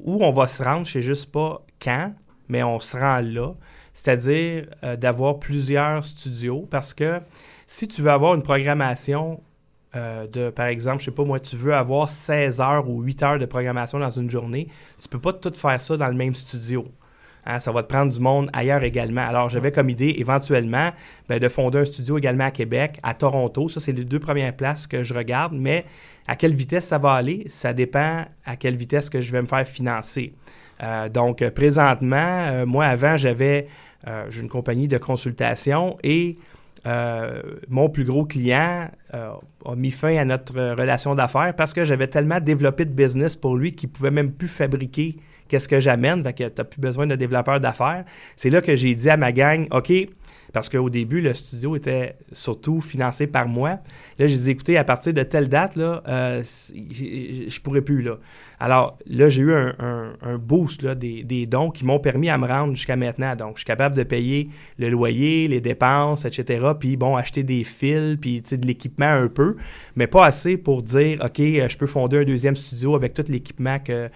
où 0.00 0.24
on 0.24 0.32
va 0.32 0.46
se 0.46 0.62
rendre, 0.62 0.86
je 0.86 0.92
sais 0.92 1.02
juste 1.02 1.30
pas 1.30 1.64
quand, 1.80 2.12
mais 2.48 2.62
on 2.62 2.80
se 2.80 2.96
rend 2.96 3.20
là. 3.20 3.54
C'est-à-dire 3.92 4.66
euh, 4.84 4.96
d'avoir 4.96 5.38
plusieurs 5.38 6.04
studios 6.04 6.66
parce 6.70 6.94
que 6.94 7.20
si 7.66 7.88
tu 7.88 8.00
veux 8.00 8.10
avoir 8.10 8.34
une 8.34 8.42
programmation 8.42 9.42
euh, 9.94 10.26
de, 10.26 10.48
par 10.48 10.66
exemple, 10.66 11.00
je 11.00 11.06
sais 11.06 11.10
pas 11.10 11.24
moi, 11.24 11.38
tu 11.38 11.56
veux 11.56 11.74
avoir 11.74 12.08
16 12.08 12.60
heures 12.60 12.88
ou 12.88 13.02
8 13.02 13.22
heures 13.22 13.38
de 13.38 13.44
programmation 13.44 13.98
dans 13.98 14.10
une 14.10 14.30
journée, 14.30 14.68
tu 15.00 15.08
peux 15.08 15.20
pas 15.20 15.34
tout 15.34 15.52
faire 15.52 15.80
ça 15.80 15.96
dans 15.98 16.08
le 16.08 16.14
même 16.14 16.34
studio. 16.34 16.86
Hein, 17.44 17.58
ça 17.58 17.72
va 17.72 17.82
te 17.82 17.88
prendre 17.88 18.12
du 18.12 18.20
monde 18.20 18.48
ailleurs 18.52 18.84
également. 18.84 19.22
Alors, 19.22 19.50
j'avais 19.50 19.72
comme 19.72 19.90
idée, 19.90 20.14
éventuellement, 20.18 20.90
ben, 21.28 21.40
de 21.40 21.48
fonder 21.48 21.78
un 21.78 21.84
studio 21.84 22.18
également 22.18 22.44
à 22.44 22.50
Québec, 22.50 22.98
à 23.02 23.14
Toronto. 23.14 23.68
Ça, 23.68 23.80
c'est 23.80 23.92
les 23.92 24.04
deux 24.04 24.20
premières 24.20 24.54
places 24.54 24.86
que 24.86 25.02
je 25.02 25.12
regarde. 25.12 25.52
Mais 25.52 25.84
à 26.28 26.36
quelle 26.36 26.54
vitesse 26.54 26.86
ça 26.86 26.98
va 26.98 27.12
aller, 27.12 27.44
ça 27.48 27.72
dépend 27.72 28.24
à 28.44 28.56
quelle 28.56 28.76
vitesse 28.76 29.10
que 29.10 29.20
je 29.20 29.32
vais 29.32 29.42
me 29.42 29.46
faire 29.46 29.66
financer. 29.66 30.34
Euh, 30.82 31.08
donc, 31.08 31.48
présentement, 31.50 32.16
euh, 32.16 32.66
moi, 32.66 32.86
avant, 32.86 33.16
j'avais 33.16 33.68
euh, 34.06 34.30
une 34.30 34.48
compagnie 34.48 34.88
de 34.88 34.98
consultation 34.98 35.98
et 36.02 36.36
mon 37.68 37.88
plus 37.88 38.02
gros 38.02 38.24
client 38.24 38.88
a 39.12 39.76
mis 39.76 39.92
fin 39.92 40.16
à 40.16 40.24
notre 40.24 40.74
relation 40.74 41.14
d'affaires 41.14 41.54
parce 41.54 41.74
que 41.74 41.84
j'avais 41.84 42.08
tellement 42.08 42.40
développé 42.40 42.84
de 42.84 42.90
business 42.90 43.36
pour 43.36 43.54
lui 43.54 43.72
qu'il 43.76 43.88
ne 43.88 43.94
pouvait 43.94 44.10
même 44.10 44.32
plus 44.32 44.48
fabriquer 44.48 45.16
qu'est-ce 45.52 45.68
que 45.68 45.80
j'amène, 45.80 46.24
fait 46.24 46.32
que 46.32 46.44
tu 46.44 46.54
n'as 46.56 46.64
plus 46.64 46.80
besoin 46.80 47.06
de 47.06 47.14
développeur 47.14 47.60
d'affaires. 47.60 48.06
C'est 48.36 48.48
là 48.48 48.62
que 48.62 48.74
j'ai 48.74 48.94
dit 48.94 49.10
à 49.10 49.18
ma 49.18 49.32
gang, 49.32 49.66
OK, 49.70 49.92
parce 50.52 50.68
qu'au 50.68 50.90
début, 50.90 51.20
le 51.20 51.32
studio 51.34 51.76
était 51.76 52.16
surtout 52.32 52.80
financé 52.80 53.26
par 53.26 53.48
moi. 53.48 53.78
Là, 54.18 54.26
j'ai 54.26 54.36
dit, 54.36 54.50
écoutez, 54.50 54.76
à 54.76 54.84
partir 54.84 55.14
de 55.14 55.22
telle 55.22 55.48
date, 55.48 55.76
là, 55.76 56.02
euh, 56.06 56.42
je 56.42 57.60
pourrais 57.60 57.80
plus, 57.80 58.02
là. 58.02 58.18
Alors, 58.60 58.96
là, 59.06 59.28
j'ai 59.28 59.42
eu 59.42 59.52
un, 59.52 60.38
boost 60.38 60.82
là, 60.82 60.94
des, 60.94 61.46
dons 61.46 61.70
qui 61.70 61.84
m'ont 61.84 61.98
permis 61.98 62.28
à 62.30 62.38
me 62.38 62.46
rendre 62.46 62.74
jusqu'à 62.74 62.94
maintenant. 62.94 63.34
Donc, 63.34 63.56
je 63.56 63.60
suis 63.60 63.66
capable 63.66 63.96
de 63.96 64.04
payer 64.04 64.50
le 64.78 64.88
loyer, 64.88 65.48
les 65.48 65.60
dépenses, 65.60 66.24
etc. 66.24 66.68
Puis, 66.78 66.96
bon, 66.96 67.16
acheter 67.16 67.42
des 67.42 67.64
fils, 67.64 68.16
puis, 68.20 68.40
de 68.40 68.66
l'équipement 68.66 69.06
un 69.06 69.28
peu, 69.28 69.56
mais 69.96 70.06
pas 70.06 70.26
assez 70.26 70.56
pour 70.56 70.82
dire, 70.82 71.18
OK, 71.24 71.40
euh, 71.40 71.68
je 71.68 71.76
peux 71.76 71.88
fonder 71.88 72.18
un 72.18 72.24
deuxième 72.24 72.54
studio 72.54 72.94
avec 72.94 73.14
tout 73.14 73.24
l'équipement 73.26 73.78
que, 73.80 74.08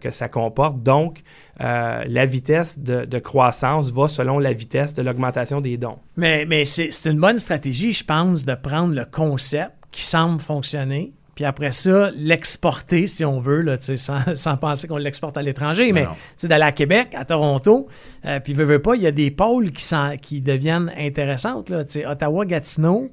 que 0.00 0.10
ça 0.10 0.28
comporte. 0.28 0.82
Donc, 0.82 1.22
euh, 1.62 2.04
la 2.06 2.26
vitesse 2.26 2.78
de, 2.78 3.18
croissance 3.18 3.92
va 3.92 4.08
selon 4.08 4.38
la 4.38 4.52
vitesse 4.52 4.94
de 4.94 5.02
l'augmentation 5.02 5.60
des 5.60 5.76
dons. 5.76 5.98
Mais, 6.16 6.46
mais 6.46 6.64
c'est 6.64 6.90
une 7.06 7.20
bonne 7.20 7.38
stratégie, 7.38 7.92
je 7.92 8.04
pense, 8.04 8.44
de 8.44 8.54
prendre 8.54 8.94
le 8.94 9.04
concept 9.04 9.72
qui 9.90 10.02
semble 10.02 10.40
fonctionner, 10.40 11.12
puis 11.34 11.44
après 11.44 11.72
ça, 11.72 12.10
l'exporter, 12.14 13.06
si 13.06 13.24
on 13.24 13.40
veut, 13.40 13.60
là, 13.60 13.76
sans, 13.80 14.20
sans 14.34 14.56
penser 14.56 14.88
qu'on 14.88 14.96
l'exporte 14.96 15.36
à 15.36 15.42
l'étranger, 15.42 15.92
mais 15.92 16.06
d'aller 16.42 16.64
à 16.64 16.72
Québec, 16.72 17.14
à 17.14 17.24
Toronto, 17.24 17.88
euh, 18.24 18.40
puis 18.40 18.52
veut, 18.52 18.64
veut 18.64 18.82
pas, 18.82 18.94
il 18.94 19.02
y 19.02 19.06
a 19.06 19.12
des 19.12 19.30
pôles 19.30 19.70
qui, 19.72 19.84
qui 20.22 20.40
deviennent 20.40 20.92
intéressantes. 20.96 21.70
Là, 21.70 21.84
Ottawa, 22.06 22.44
Gatineau, 22.44 23.10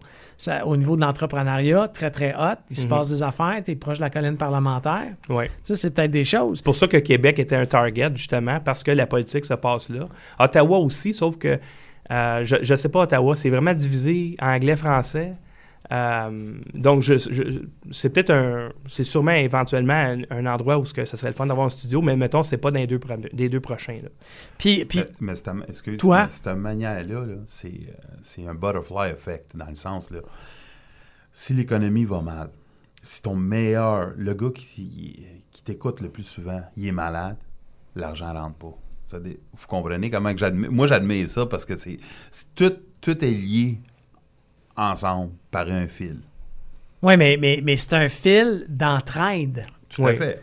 au 0.65 0.77
niveau 0.77 0.95
de 0.95 1.01
l'entrepreneuriat, 1.01 1.87
très, 1.87 2.11
très 2.11 2.33
hot. 2.33 2.57
Il 2.69 2.77
se 2.77 2.83
mhm. 2.83 2.89
passe 2.89 3.09
des 3.09 3.23
affaires, 3.23 3.61
tu 3.65 3.71
es 3.71 3.75
proche 3.75 3.97
de 3.97 4.03
la 4.03 4.09
colline 4.09 4.37
parlementaire. 4.37 5.13
Oui. 5.29 5.45
Ça, 5.63 5.75
c'est 5.75 5.93
peut-être 5.93 6.11
des 6.11 6.25
choses. 6.25 6.59
C'est 6.59 6.65
pour 6.65 6.75
ça 6.75 6.87
que 6.87 6.97
Québec 6.97 7.39
était 7.39 7.55
un 7.55 7.65
target, 7.65 8.11
justement, 8.15 8.59
parce 8.59 8.83
que 8.83 8.91
la 8.91 9.07
politique 9.07 9.45
se 9.45 9.55
passe 9.55 9.89
là. 9.89 10.07
Ottawa 10.39 10.77
aussi, 10.77 11.13
sauf 11.13 11.37
que, 11.37 11.59
euh, 12.11 12.45
je 12.45 12.71
ne 12.71 12.75
sais 12.75 12.89
pas, 12.89 13.01
Ottawa, 13.01 13.35
c'est 13.35 13.49
vraiment 13.49 13.73
divisé 13.73 14.35
anglais-français. 14.39 15.33
Euh, 15.91 16.59
donc, 16.73 17.01
je, 17.01 17.15
c'est 17.91 18.09
peut-être 18.09 18.31
un. 18.31 18.71
C'est 18.87 19.03
sûrement 19.03 19.31
éventuellement 19.31 20.15
un, 20.29 20.45
endroit 20.45 20.77
où 20.77 20.85
ce 20.85 20.93
que 20.93 21.05
ça 21.05 21.17
serait 21.17 21.29
le 21.29 21.35
fun 21.35 21.45
d'avoir 21.45 21.67
un 21.67 21.69
studio, 21.69 22.01
mais 22.01 22.15
mettons, 22.15 22.43
c'est 22.43 22.57
pas 22.57 22.71
dans 22.71 22.79
les 22.79 22.87
deux, 22.87 22.99
des 23.33 23.49
deux 23.49 23.61
prochains. 23.61 23.99
Là. 24.03 24.09
Puis, 24.57 24.85
puis 24.85 25.01
mais, 25.21 25.33
excuse, 25.67 25.97
toi, 25.97 26.27
cette 26.27 26.47
manière-là, 26.47 27.21
-là, 27.21 27.37
c'est, 27.45 27.67
euh, 27.67 28.15
c'est 28.21 28.47
un 28.47 28.53
butterfly 28.53 29.11
effect, 29.11 29.55
dans 29.55 29.67
le 29.67 29.75
sens, 29.75 30.11
là. 30.11 30.19
Si 31.31 31.53
l'économie 31.53 32.05
va 32.05 32.21
mal, 32.21 32.49
si 33.03 33.21
ton 33.21 33.35
meilleur, 33.35 34.13
le 34.17 34.33
gars 34.33 34.49
qui, 34.53 35.25
qui 35.51 35.63
t'écoute 35.63 36.01
le 36.01 36.09
plus 36.09 36.23
souvent, 36.23 36.61
il 36.75 36.87
est 36.87 36.91
malade, 36.91 37.37
l'argent 37.95 38.33
rentre 38.33 38.55
pas. 38.55 38.77
Ça, 39.07 39.19
vous 39.19 39.67
comprenez 39.67 40.09
comment 40.09 40.33
que 40.33 40.39
j'admets. 40.39 40.67
Moi, 40.67 40.85
j'admets 40.85 41.27
ça 41.27 41.45
parce 41.45 41.65
que 41.65 41.75
c'est, 41.75 41.97
tout, 42.55 42.73
tout 42.99 43.23
est 43.23 43.31
lié 43.31 43.79
ensemble 44.77 45.33
par 45.51 45.69
un 45.69 45.87
fil. 45.87 46.21
Oui, 47.01 47.17
mais, 47.17 47.37
mais, 47.39 47.59
mais 47.63 47.77
c'est 47.77 47.93
un 47.93 48.09
fil 48.09 48.65
d'entraide. 48.69 49.65
Tout 49.89 50.07
à 50.07 50.13
fait. 50.13 50.41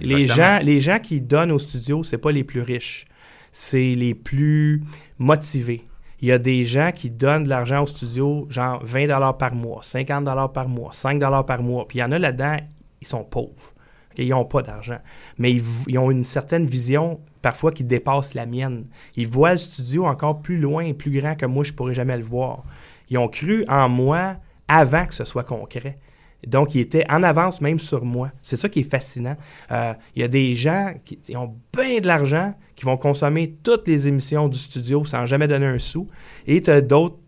Les, 0.00 0.26
gens, 0.26 0.58
les 0.62 0.80
gens 0.80 0.98
qui 0.98 1.20
donnent 1.20 1.52
au 1.52 1.58
studio, 1.58 2.02
c'est 2.02 2.18
pas 2.18 2.32
les 2.32 2.44
plus 2.44 2.60
riches. 2.60 3.06
C'est 3.50 3.94
les 3.94 4.14
plus 4.14 4.82
motivés. 5.18 5.86
Il 6.20 6.28
y 6.28 6.32
a 6.32 6.38
des 6.38 6.64
gens 6.64 6.92
qui 6.94 7.10
donnent 7.10 7.44
de 7.44 7.48
l'argent 7.48 7.82
au 7.82 7.86
studio, 7.86 8.46
genre 8.48 8.80
20 8.84 9.32
par 9.34 9.54
mois, 9.54 9.80
50 9.82 10.52
par 10.52 10.68
mois, 10.68 10.90
5 10.92 11.20
par 11.44 11.62
mois. 11.62 11.86
Puis 11.88 11.98
il 11.98 12.00
y 12.00 12.04
en 12.04 12.12
a 12.12 12.18
là-dedans, 12.18 12.56
ils 13.00 13.06
sont 13.06 13.24
pauvres. 13.24 13.74
Ils 14.16 14.28
n'ont 14.28 14.44
pas 14.44 14.62
d'argent. 14.62 14.98
Mais 15.38 15.52
ils, 15.52 15.64
ils, 15.88 15.98
ont 15.98 16.10
une 16.10 16.24
certaine 16.24 16.66
vision, 16.66 17.20
parfois, 17.40 17.72
qui 17.72 17.82
dépasse 17.82 18.34
la 18.34 18.46
mienne. 18.46 18.86
Ils 19.16 19.26
voient 19.26 19.52
le 19.52 19.58
studio 19.58 20.06
encore 20.06 20.42
plus 20.42 20.58
loin 20.58 20.84
et 20.84 20.94
plus 20.94 21.10
grand 21.10 21.34
que 21.34 21.46
moi, 21.46 21.64
je 21.64 21.72
ne 21.72 21.76
pourrais 21.76 21.94
jamais 21.94 22.16
le 22.16 22.24
voir. 22.24 22.62
Ils 23.12 23.18
ont 23.18 23.28
cru 23.28 23.62
en 23.68 23.90
moi 23.90 24.36
avant 24.68 25.04
que 25.04 25.12
ce 25.12 25.24
soit 25.24 25.44
concret. 25.44 25.98
Donc, 26.46 26.74
ils 26.74 26.80
étaient 26.80 27.04
en 27.10 27.22
avance 27.22 27.60
même 27.60 27.78
sur 27.78 28.06
moi. 28.06 28.30
C'est 28.40 28.56
ça 28.56 28.70
qui 28.70 28.80
est 28.80 28.90
fascinant. 28.90 29.36
Euh, 29.70 29.92
il 30.16 30.22
y 30.22 30.24
a 30.24 30.28
des 30.28 30.54
gens 30.54 30.94
qui 31.04 31.36
ont 31.36 31.54
bien 31.76 32.00
de 32.00 32.06
l'argent, 32.06 32.54
qui 32.74 32.86
vont 32.86 32.96
consommer 32.96 33.54
toutes 33.62 33.86
les 33.86 34.08
émissions 34.08 34.48
du 34.48 34.58
studio 34.58 35.04
sans 35.04 35.26
jamais 35.26 35.46
donner 35.46 35.66
un 35.66 35.78
sou. 35.78 36.08
Et 36.46 36.62
tu 36.62 36.70
as 36.70 36.80
d'autres 36.80 37.18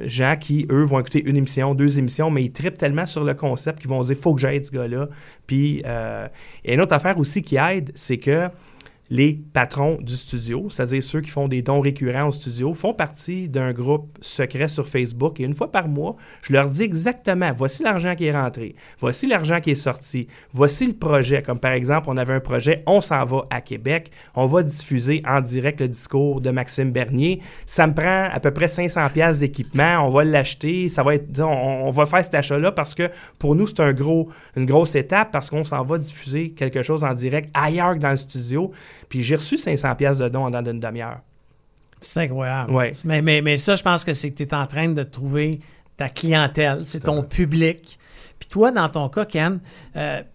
gens 0.00 0.36
qui, 0.38 0.66
eux, 0.70 0.84
vont 0.84 1.00
écouter 1.00 1.24
une 1.24 1.38
émission, 1.38 1.74
deux 1.74 1.98
émissions, 1.98 2.30
mais 2.30 2.44
ils 2.44 2.52
tripent 2.52 2.76
tellement 2.76 3.06
sur 3.06 3.24
le 3.24 3.32
concept 3.32 3.80
qu'ils 3.80 3.90
vont 3.90 4.02
se 4.02 4.12
dire 4.12 4.16
«faut 4.22 4.34
que 4.34 4.40
j'aide 4.42 4.64
ce 4.64 4.70
gars-là». 4.70 5.08
Puis, 5.46 5.82
euh, 5.86 6.28
et 6.62 6.74
une 6.74 6.80
autre 6.82 6.92
affaire 6.92 7.18
aussi 7.18 7.40
qui 7.40 7.56
aide, 7.56 7.90
c'est 7.94 8.18
que 8.18 8.48
les 9.12 9.38
patrons 9.52 9.98
du 10.00 10.16
studio, 10.16 10.68
c'est-à-dire 10.70 11.02
ceux 11.04 11.20
qui 11.20 11.28
font 11.28 11.46
des 11.46 11.60
dons 11.60 11.82
récurrents 11.82 12.28
au 12.28 12.32
studio, 12.32 12.72
font 12.72 12.94
partie 12.94 13.46
d'un 13.46 13.74
groupe 13.74 14.16
secret 14.22 14.68
sur 14.68 14.88
Facebook 14.88 15.38
et 15.38 15.44
une 15.44 15.52
fois 15.52 15.70
par 15.70 15.86
mois, 15.86 16.16
je 16.40 16.54
leur 16.54 16.70
dis 16.70 16.82
exactement, 16.82 17.50
voici 17.54 17.82
l'argent 17.82 18.14
qui 18.14 18.24
est 18.24 18.32
rentré, 18.32 18.74
voici 18.98 19.26
l'argent 19.26 19.60
qui 19.60 19.72
est 19.72 19.74
sorti, 19.74 20.28
voici 20.54 20.86
le 20.86 20.94
projet. 20.94 21.42
Comme 21.42 21.58
par 21.58 21.72
exemple, 21.72 22.06
on 22.08 22.16
avait 22.16 22.32
un 22.32 22.40
projet, 22.40 22.82
on 22.86 23.02
s'en 23.02 23.22
va 23.26 23.42
à 23.50 23.60
Québec, 23.60 24.10
on 24.34 24.46
va 24.46 24.62
diffuser 24.62 25.22
en 25.28 25.42
direct 25.42 25.82
le 25.82 25.88
discours 25.88 26.40
de 26.40 26.48
Maxime 26.50 26.90
Bernier. 26.90 27.42
Ça 27.66 27.86
me 27.86 27.92
prend 27.92 28.30
à 28.32 28.40
peu 28.40 28.50
près 28.50 28.68
500 28.68 29.08
pièces 29.12 29.40
d'équipement, 29.40 30.06
on 30.06 30.10
va 30.10 30.24
l'acheter, 30.24 30.88
ça 30.88 31.02
va 31.02 31.16
être, 31.16 31.38
on, 31.42 31.90
va 31.90 32.06
faire 32.06 32.24
cet 32.24 32.36
achat-là 32.36 32.72
parce 32.72 32.94
que 32.94 33.10
pour 33.38 33.56
nous, 33.56 33.66
c'est 33.66 33.80
un 33.80 33.92
gros, 33.92 34.30
une 34.56 34.64
grosse 34.64 34.94
étape 34.94 35.32
parce 35.32 35.50
qu'on 35.50 35.64
s'en 35.64 35.82
va 35.82 35.98
diffuser 35.98 36.52
quelque 36.52 36.80
chose 36.80 37.04
en 37.04 37.12
direct 37.12 37.50
ailleurs 37.52 37.92
que 37.92 38.00
dans 38.00 38.12
le 38.12 38.16
studio. 38.16 38.72
Puis 39.12 39.22
j'ai 39.22 39.36
reçu 39.36 39.58
500 39.58 39.94
pièces 39.96 40.18
de 40.20 40.28
dons 40.30 40.48
dans 40.48 40.64
une 40.64 40.80
demi-heure. 40.80 41.20
C'est 42.00 42.20
incroyable. 42.20 42.72
Ouais. 42.72 42.92
Mais, 43.04 43.20
mais, 43.20 43.42
mais, 43.42 43.58
ça, 43.58 43.74
je 43.74 43.82
pense 43.82 44.06
que 44.06 44.14
c'est 44.14 44.30
que 44.30 44.38
tu 44.38 44.44
es 44.44 44.54
en 44.54 44.66
train 44.66 44.88
de 44.88 45.02
trouver 45.02 45.60
ta 45.98 46.08
clientèle, 46.08 46.84
c'est 46.86 47.00
ton 47.00 47.22
public. 47.22 47.98
Puis 48.38 48.48
toi, 48.48 48.70
dans 48.70 48.88
ton 48.88 49.10
cas, 49.10 49.26
Ken, 49.26 49.60
euh, 49.96 50.22
tu 50.22 50.26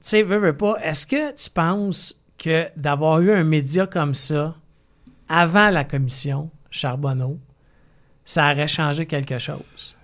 sais, 0.00 0.22
veux, 0.22 0.38
veux 0.38 0.56
pas, 0.56 0.74
est-ce 0.82 1.06
que 1.06 1.32
tu 1.32 1.48
penses 1.48 2.20
que 2.38 2.66
d'avoir 2.76 3.20
eu 3.20 3.30
un 3.30 3.44
média 3.44 3.86
comme 3.86 4.16
ça 4.16 4.56
avant 5.28 5.70
la 5.70 5.84
commission 5.84 6.50
Charbonneau, 6.68 7.38
ça 8.24 8.50
aurait 8.50 8.66
changé 8.66 9.06
quelque 9.06 9.38
chose? 9.38 9.96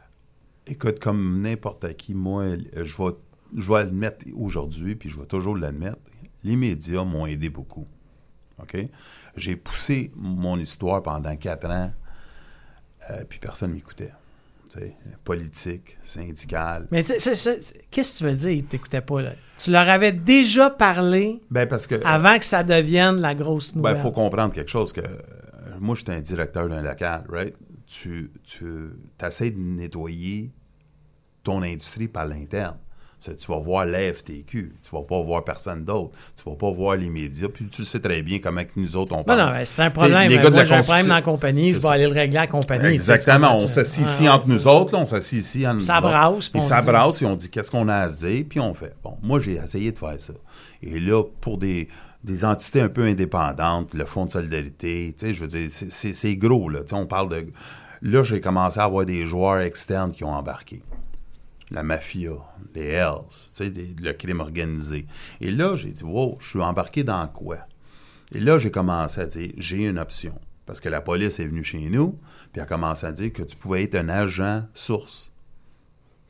Écoute, 0.69 1.01
comme 1.01 1.43
n'importe 1.43 1.97
qui, 1.97 2.15
moi, 2.15 2.45
je 2.77 3.03
vais, 3.03 3.11
je 3.57 3.73
vais 3.73 3.81
admettre 3.81 4.25
aujourd'hui, 4.37 4.95
puis 4.95 5.09
je 5.09 5.19
vais 5.19 5.27
toujours 5.27 5.57
l'admettre, 5.57 5.99
les 6.45 6.57
médias 6.57 7.05
m'ont 7.05 7.27
aidé 7.27 7.49
beaucoup. 7.49 7.87
OK? 8.61 8.77
J'ai 9.37 9.57
poussé 9.57 10.13
mon 10.15 10.59
histoire 10.59 11.03
pendant 11.03 11.35
quatre 11.37 11.69
ans, 11.71 11.93
euh, 13.11 13.25
puis 13.29 13.39
personne 13.39 13.71
ne 13.71 13.75
m'écoutait. 13.77 14.13
politique, 15.25 15.99
syndical. 16.03 16.87
Mais 16.91 17.03
qu'est-ce 17.03 17.53
que 17.91 18.19
tu 18.19 18.25
veux 18.25 18.35
dire, 18.35 18.51
ils 18.51 18.65
t'écoutaient 18.65 19.01
pas, 19.03 19.21
là? 19.21 19.33
Tu 19.59 19.71
leur 19.71 19.89
avais 19.89 20.13
déjà 20.13 20.71
parlé 20.71 21.41
Ben, 21.51 21.67
parce 21.69 21.87
que. 21.87 21.97
avant 22.05 22.39
que 22.39 22.45
ça 22.45 22.63
devienne 22.63 23.17
la 23.21 23.35
grosse 23.35 23.73
Ben, 23.75 23.79
nouvelle. 23.81 23.97
il 23.97 24.01
faut 24.01 24.11
comprendre 24.13 24.55
quelque 24.55 24.71
chose 24.71 24.93
que 24.93 25.01
euh, 25.03 25.19
moi, 25.79 25.95
j'étais 25.95 26.13
un 26.13 26.21
directeur 26.21 26.69
d'un 26.69 26.81
local, 26.83 27.25
right? 27.29 27.55
Tu, 27.87 28.31
tu 28.45 28.65
essaies 29.23 29.51
de 29.51 29.59
nettoyer 29.59 30.51
ton 31.43 31.63
industrie 31.63 32.09
par 32.09 32.25
l'interne. 32.27 32.77
Tu 33.23 33.47
vas 33.53 33.59
voir 33.59 33.87
la 33.87 34.13
FTQ, 34.13 34.75
tu 34.83 34.91
vas 34.91 35.03
pas 35.03 35.21
voir 35.23 35.45
personne 35.45 35.85
d'autre, 35.85 36.19
tu 36.37 36.49
vas 36.49 36.57
pas 36.57 36.71
voir 36.71 36.97
les 36.97 37.09
médias, 37.09 37.49
puis 37.49 37.67
tu 37.69 37.85
sais 37.85 38.01
très 38.01 38.23
bien 38.23 38.41
comment 38.41 38.65
que 38.65 38.71
nous 38.77 38.97
autres 38.97 39.13
on 39.13 39.19
Non, 39.19 39.25
pense. 39.25 39.37
non, 39.39 39.51
ben, 39.53 39.65
c'est 39.65 39.83
un 39.83 39.91
problème. 39.91 40.29
les 40.29 40.37
gars 40.39 40.45
de 40.45 40.51
Moi, 40.51 40.59
la 40.59 40.65
j'ai 40.65 40.75
un 40.75 40.83
problème 40.83 41.07
dans 41.07 41.15
la 41.15 41.23
compagnie, 41.23 41.71
je 41.71 41.79
vais 41.79 41.89
aller 41.89 42.07
le 42.07 42.13
régler 42.13 42.39
à 42.39 42.41
la 42.43 42.47
compagnie. 42.49 42.95
Exactement. 42.95 43.57
On 43.57 43.69
s'assit 43.69 44.05
ah, 44.05 44.11
ici 44.11 44.29
entre 44.29 44.49
nous 44.49 44.67
autres, 44.67 44.93
là, 44.95 44.99
on 45.01 45.07
s'assit 45.07 45.39
ici 45.39 45.67
entre 45.67 45.77
nous 45.77 45.81
Ça 45.83 45.99
autres. 45.99 46.09
brasse, 46.09 46.51
ça 46.61 46.83
brasse, 46.83 47.23
et 47.23 47.27
on 47.27 47.37
dit 47.37 47.49
qu'est-ce 47.49 47.71
qu'on 47.71 47.89
a 47.89 47.97
à 47.99 48.09
se 48.09 48.27
dire, 48.27 48.45
puis 48.49 48.59
on 48.61 48.75
fait. 48.75 48.95
Bon, 49.05 49.17
moi, 49.23 49.39
j'ai 49.39 49.55
essayé 49.55 49.93
de 49.93 49.99
faire 49.99 50.15
ça. 50.19 50.33
Et 50.83 50.99
là, 50.99 51.23
pour 51.41 51.59
des, 51.59 51.87
des 52.25 52.45
entités 52.45 52.81
un 52.81 52.89
peu 52.89 53.03
indépendantes, 53.05 53.95
le 53.95 54.05
Fonds 54.05 54.27
de 54.27 54.31
solidarité, 54.31 55.15
tu 55.17 55.27
sais, 55.27 55.35
je 55.35 55.41
veux 55.43 55.49
dire, 55.49 55.69
c'est 55.71 56.37
gros, 56.37 56.69
là. 56.69 56.81
Tu 56.81 56.89
sais, 56.89 56.95
on 56.95 57.07
parle 57.07 57.29
de. 57.29 57.47
Là, 58.03 58.23
j'ai 58.25 58.41
commencé 58.41 58.81
à 58.81 58.85
avoir 58.85 59.07
des 59.07 59.25
joueurs 59.27 59.61
externes 59.61 60.11
qui 60.11 60.25
ont 60.25 60.35
embarqué. 60.35 60.83
La 61.73 61.83
mafia, 61.83 62.33
les 62.75 62.85
Hells, 62.89 63.21
tu 63.23 63.27
sais, 63.37 63.71
des- 63.71 63.95
le 64.01 64.13
crime 64.13 64.41
organisé. 64.41 65.07
Et 65.41 65.51
là, 65.51 65.75
j'ai 65.75 65.91
dit, 65.91 66.05
wow, 66.05 66.37
je 66.39 66.49
suis 66.51 66.61
embarqué 66.61 67.03
dans 67.03 67.27
quoi? 67.29 67.59
Et 68.35 68.41
là, 68.41 68.59
j'ai 68.59 68.71
commencé 68.71 69.21
à 69.21 69.27
dire, 69.27 69.53
j'ai 69.57 69.87
une 69.87 69.99
option. 69.99 70.39
Parce 70.67 70.81
que 70.81 70.89
la 70.89 71.01
police 71.01 71.41
est 71.41 71.47
venue 71.47 71.65
chez 71.65 71.81
nous, 71.89 72.19
puis 72.53 72.61
a 72.63 72.67
commencé 72.67 73.07
à 73.07 73.13
dire 73.13 73.33
que 73.33 73.43
tu 73.43 73.57
pouvais 73.57 73.83
être 73.85 73.95
un 73.97 74.09
agent 74.09 74.65
source. 74.75 75.33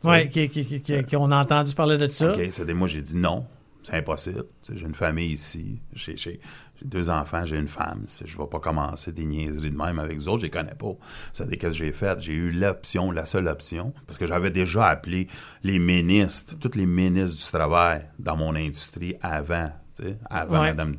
Oui, 0.05 0.29
qui, 0.31 0.49
qui, 0.49 0.65
qui- 0.65 0.81
qui- 0.81 1.05
qui- 1.05 1.17
on 1.17 1.31
a 1.31 1.37
entendu 1.41 1.75
parler 1.75 1.97
de 1.99 2.07
ça. 2.09 2.33
OK, 2.33 2.41
c'est 2.51 2.73
moi, 2.75 2.89
j'ai 2.89 3.03
dit 3.03 3.17
non, 3.17 3.45
c'est 3.83 3.97
impossible. 3.97 4.45
J'ai 4.73 4.87
une 4.87 4.95
famille 4.95 5.33
ici, 5.33 5.81
j'ai 5.95 6.41
deux 6.85 7.11
enfants, 7.11 7.45
j'ai 7.45 7.57
une 7.57 7.69
femme. 7.69 8.05
Je 8.09 8.37
ne 8.37 8.43
vais 8.43 8.49
pas 8.49 8.61
commencer 8.61 9.13
des 9.13 9.25
niaiseries 9.25 9.71
de 9.71 9.77
même 9.77 9.99
avec 9.99 10.19
vous 10.19 10.29
autres, 10.29 10.39
je 10.41 10.47
les 10.47 10.51
connais 10.51 10.75
pas. 10.75 10.93
C'est 11.33 11.47
des 11.49 11.57
qu'est-ce 11.57 11.79
que 11.79 11.85
j'ai 11.85 11.93
fait. 11.93 12.19
J'ai 12.19 12.33
eu 12.35 12.51
l'option, 12.51 13.11
la 13.13 13.25
seule 13.25 13.49
option, 13.49 13.93
parce 14.07 14.19
que 14.19 14.27
j'avais 14.27 14.51
déjà 14.51 14.87
appelé 14.89 15.27
les 15.63 15.79
ministres, 15.79 16.57
tous 16.59 16.77
les 16.77 16.87
ministres 16.87 17.37
du 17.37 17.53
travail 17.53 18.07
dans 18.19 18.37
mon 18.37 18.55
industrie 18.55 19.15
avant. 19.21 19.71
avant, 20.31 20.61
Ouais. 20.61 20.69
madame. 20.69 20.95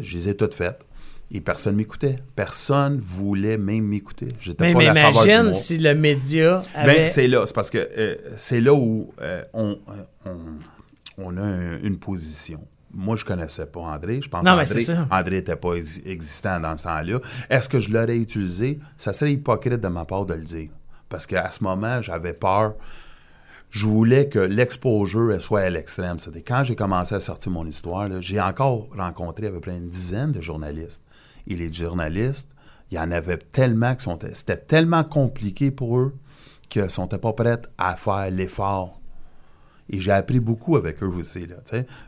Je 0.00 0.14
les 0.14 0.28
ai 0.28 0.36
toutes 0.36 0.54
faites. 0.54 0.86
Et 1.32 1.40
personne 1.40 1.76
m'écoutait. 1.76 2.16
Personne 2.34 2.98
voulait 2.98 3.56
même 3.56 3.84
m'écouter. 3.84 4.28
J'étais 4.40 4.64
Mais, 4.64 4.72
pas 4.72 4.78
mais 4.80 4.84
la 4.86 4.94
saveur 4.96 5.22
du 5.22 5.28
imagine 5.30 5.54
si 5.54 5.78
le 5.78 5.94
média 5.94 6.62
avait... 6.74 6.96
Ben, 6.96 7.06
c'est 7.06 7.28
là. 7.28 7.46
C'est 7.46 7.54
parce 7.54 7.70
que 7.70 7.78
euh, 7.96 8.16
c'est 8.36 8.60
là 8.60 8.74
où 8.74 9.12
euh, 9.20 9.44
on, 9.52 9.78
euh, 9.90 10.04
on, 10.26 10.38
on 11.18 11.36
a 11.36 11.42
un- 11.42 11.78
une 11.82 11.98
position. 11.98 12.66
Moi, 12.92 13.14
je 13.16 13.24
connaissais 13.24 13.66
pas 13.66 13.80
André. 13.80 14.20
Je 14.20 14.28
pense 14.28 14.44
Non, 14.44 14.52
André, 14.52 14.66
c'est 14.66 14.80
ça. 14.80 15.06
André 15.10 15.36
n'était 15.36 15.54
pas 15.56 15.74
ex- 15.74 16.00
existant 16.04 16.58
dans 16.58 16.76
ce 16.76 16.84
temps-là. 16.84 17.18
Est-ce 17.48 17.68
que 17.68 17.78
je 17.78 17.92
l'aurais 17.92 18.16
utilisé? 18.18 18.80
Ça 18.96 19.12
serait 19.12 19.32
hypocrite 19.32 19.80
de 19.80 19.88
ma 19.88 20.04
part 20.04 20.26
de 20.26 20.34
le 20.34 20.42
dire. 20.42 20.70
Parce 21.08 21.26
qu'à 21.26 21.50
ce 21.50 21.62
moment, 21.62 22.02
j'avais 22.02 22.32
peur. 22.32 22.74
Je 23.70 23.86
voulais 23.86 24.28
que 24.28 24.40
l'exposure 24.40 25.40
soit 25.40 25.60
à 25.60 25.70
l'extrême. 25.70 26.18
C'était 26.18 26.42
quand 26.42 26.64
j'ai 26.64 26.74
commencé 26.74 27.14
à 27.14 27.20
sortir 27.20 27.52
mon 27.52 27.64
histoire, 27.66 28.08
j'ai 28.20 28.40
encore 28.40 28.88
rencontré 28.96 29.46
à 29.46 29.50
peu 29.50 29.60
près 29.60 29.76
une 29.76 29.88
dizaine 29.88 30.32
de 30.32 30.40
journalistes. 30.40 31.04
Et 31.46 31.54
les 31.54 31.72
journalistes, 31.72 32.50
il 32.90 32.96
y 32.96 32.98
en 32.98 33.12
avait 33.12 33.38
tellement 33.38 33.94
que 33.94 34.02
sont- 34.02 34.18
c'était 34.32 34.56
tellement 34.56 35.04
compliqué 35.04 35.70
pour 35.70 35.98
eux 35.98 36.14
qu'ils 36.68 36.82
ne 36.82 36.88
sont 36.88 37.06
pas 37.06 37.32
prêts 37.32 37.60
à 37.78 37.94
faire 37.94 38.28
l'effort. 38.32 38.99
Et 39.90 40.00
j'ai 40.00 40.12
appris 40.12 40.40
beaucoup 40.40 40.76
avec 40.76 41.02
eux 41.02 41.06
aussi. 41.06 41.46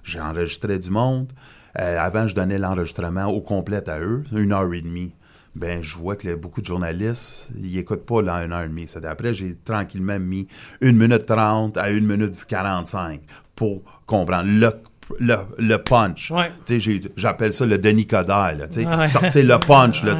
J'ai 0.04 0.20
enregistré 0.20 0.78
du 0.78 0.90
monde. 0.90 1.28
Euh, 1.78 1.98
avant, 1.98 2.26
je 2.28 2.34
donnais 2.34 2.58
l'enregistrement 2.58 3.26
au 3.26 3.40
complet 3.40 3.88
à 3.88 3.98
eux, 3.98 4.24
une 4.32 4.52
heure 4.52 4.72
et 4.72 4.80
demie. 4.80 5.12
Ben, 5.54 5.82
je 5.82 5.96
vois 5.96 6.16
que 6.16 6.34
beaucoup 6.34 6.60
de 6.62 6.66
journalistes, 6.66 7.50
ils 7.58 7.74
n'écoutent 7.76 8.06
pas 8.06 8.22
là, 8.22 8.36
une 8.44 8.52
heure 8.52 8.62
et 8.62 8.68
demie. 8.68 8.86
Après, 9.04 9.34
j'ai 9.34 9.56
tranquillement 9.56 10.18
mis 10.18 10.46
une 10.80 10.96
minute 10.96 11.26
trente 11.26 11.76
à 11.76 11.90
une 11.90 12.06
minute 12.06 12.44
quarante-cinq 12.44 13.20
pour 13.54 13.82
comprendre 14.06 14.48
le, 14.48 14.70
le, 15.18 15.36
le 15.58 15.76
punch. 15.78 16.30
Ouais. 16.30 16.50
J'appelle 17.16 17.52
ça 17.52 17.66
le 17.66 17.78
Denis 17.78 18.06
Coderre. 18.06 18.56
Là. 18.56 18.98
Ouais. 18.98 19.06
Sortir 19.06 19.44
le 19.44 19.58
punch. 19.58 20.02
Là. 20.04 20.16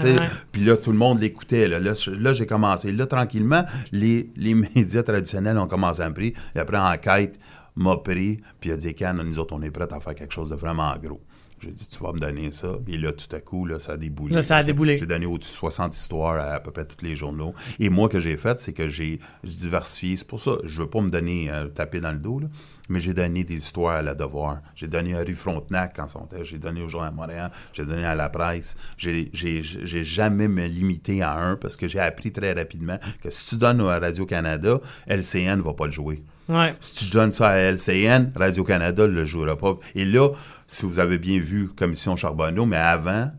Puis 0.52 0.64
là, 0.64 0.76
tout 0.76 0.92
le 0.92 0.98
monde 0.98 1.20
l'écoutait. 1.20 1.68
Là, 1.68 1.78
là, 1.80 2.32
j'ai 2.32 2.46
commencé. 2.46 2.92
Là, 2.92 3.06
tranquillement, 3.06 3.64
les, 3.92 4.30
les 4.36 4.54
médias 4.76 5.02
traditionnels 5.02 5.58
ont 5.58 5.66
commencé 5.66 6.02
à 6.02 6.08
me 6.08 6.14
prendre. 6.14 6.32
Et 6.54 6.58
après, 6.58 6.78
Enquête 6.78 7.38
m'a 7.76 7.96
pris, 7.96 8.40
puis 8.60 8.70
il 8.70 8.72
a 8.72 8.76
dit, 8.76 8.94
Can, 8.94 9.14
nous 9.14 9.38
autres, 9.38 9.54
on 9.54 9.62
est 9.62 9.70
prêts 9.70 9.88
à 9.90 10.00
faire 10.00 10.14
quelque 10.14 10.32
chose 10.32 10.50
de 10.50 10.56
vraiment 10.56 10.94
gros. 11.02 11.20
J'ai 11.62 11.70
dit, 11.70 11.88
tu 11.88 12.02
vas 12.02 12.12
me 12.12 12.18
donner 12.18 12.50
ça. 12.50 12.74
Puis 12.84 12.98
là, 12.98 13.12
tout 13.12 13.34
à 13.34 13.40
coup, 13.40 13.64
là, 13.64 13.78
ça 13.78 13.92
a 13.92 13.96
déboulé. 13.96 14.34
Là, 14.34 14.42
ça 14.42 14.56
a 14.56 14.62
déboulé. 14.62 14.98
J'ai 14.98 15.06
donné 15.06 15.26
au-dessus 15.26 15.52
de 15.52 15.56
60 15.56 15.94
histoires 15.94 16.40
à, 16.40 16.54
à 16.54 16.60
peu 16.60 16.72
près 16.72 16.84
tous 16.84 17.04
les 17.04 17.14
journaux. 17.14 17.54
Et 17.78 17.88
moi, 17.88 18.08
que 18.08 18.18
j'ai 18.18 18.36
fait, 18.36 18.58
c'est 18.58 18.72
que 18.72 18.88
j'ai 18.88 19.18
diversifié. 19.44 20.16
C'est 20.16 20.26
pour 20.26 20.40
ça, 20.40 20.52
je 20.64 20.82
veux 20.82 20.90
pas 20.90 21.00
me 21.00 21.10
donner 21.10 21.50
euh, 21.50 21.68
taper 21.68 22.00
dans 22.00 22.12
le 22.12 22.18
dos, 22.18 22.40
là, 22.40 22.48
mais 22.88 22.98
j'ai 22.98 23.14
donné 23.14 23.44
des 23.44 23.54
histoires 23.54 23.96
à 23.96 24.02
la 24.02 24.14
Devoir. 24.14 24.60
J'ai 24.74 24.88
donné 24.88 25.14
à 25.14 25.20
Rue 25.20 25.34
Frontenac 25.34 25.94
quand 25.94 26.06
on 26.16 26.24
était. 26.24 26.44
J'ai 26.44 26.58
donné 26.58 26.82
au 26.82 26.88
Journal 26.88 27.14
Montréal. 27.14 27.50
J'ai 27.72 27.84
donné 27.84 28.04
à 28.04 28.14
la 28.14 28.28
presse. 28.28 28.76
J'ai 28.96 30.04
jamais 30.04 30.48
me 30.48 30.66
limité 30.66 31.22
à 31.22 31.32
un 31.32 31.56
parce 31.56 31.76
que 31.76 31.86
j'ai 31.86 32.00
appris 32.00 32.32
très 32.32 32.52
rapidement 32.52 32.98
que 33.22 33.30
si 33.30 33.50
tu 33.50 33.56
donnes 33.56 33.80
à 33.82 33.98
Radio-Canada, 33.98 34.80
LCN 35.06 35.58
ne 35.58 35.62
va 35.62 35.74
pas 35.74 35.86
le 35.86 35.92
jouer. 35.92 36.22
Ouais. 36.48 36.74
Si 36.80 36.94
tu 36.94 37.12
donnes 37.12 37.30
ça 37.30 37.48
à 37.48 37.56
LCN, 37.56 38.32
Radio-Canada 38.34 39.06
ne 39.06 39.12
le 39.12 39.24
jouera 39.24 39.56
pas. 39.56 39.76
Et 39.94 40.04
là, 40.04 40.28
si 40.66 40.84
vous 40.86 40.98
avez 40.98 41.18
bien 41.18 41.38
vu 41.38 41.68
Commission 41.68 42.16
Charbonneau, 42.16 42.66
mais 42.66 42.76
avant, 42.76 43.30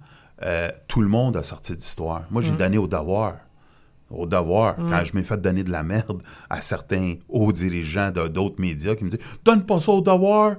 euh, 0.42 0.70
tout 0.88 1.02
le 1.02 1.08
monde 1.08 1.38
a 1.38 1.44
sorti 1.44 1.76
d'histoire. 1.76 2.24
Moi, 2.32 2.42
j'ai 2.42 2.56
donné 2.56 2.78
au 2.78 2.88
devoir. 2.88 3.36
Au 4.10 4.28
devoir, 4.28 4.76
quand 4.76 5.04
je 5.04 5.16
m'ai 5.16 5.24
fait 5.24 5.42
donner 5.42 5.64
de 5.64 5.72
la 5.72 5.82
merde 5.82 6.22
à 6.50 6.62
certains 6.62 7.16
hauts 7.30 7.52
dirigeants 7.52 8.12
d'autres 8.12 8.60
médias 8.62 8.96
qui 8.96 9.06
me 9.06 9.10
disent 9.10 9.20
Donne 9.44 9.66
pas 9.66 9.80
ça 9.80 9.92
au 9.92 10.02
devoir. 10.02 10.58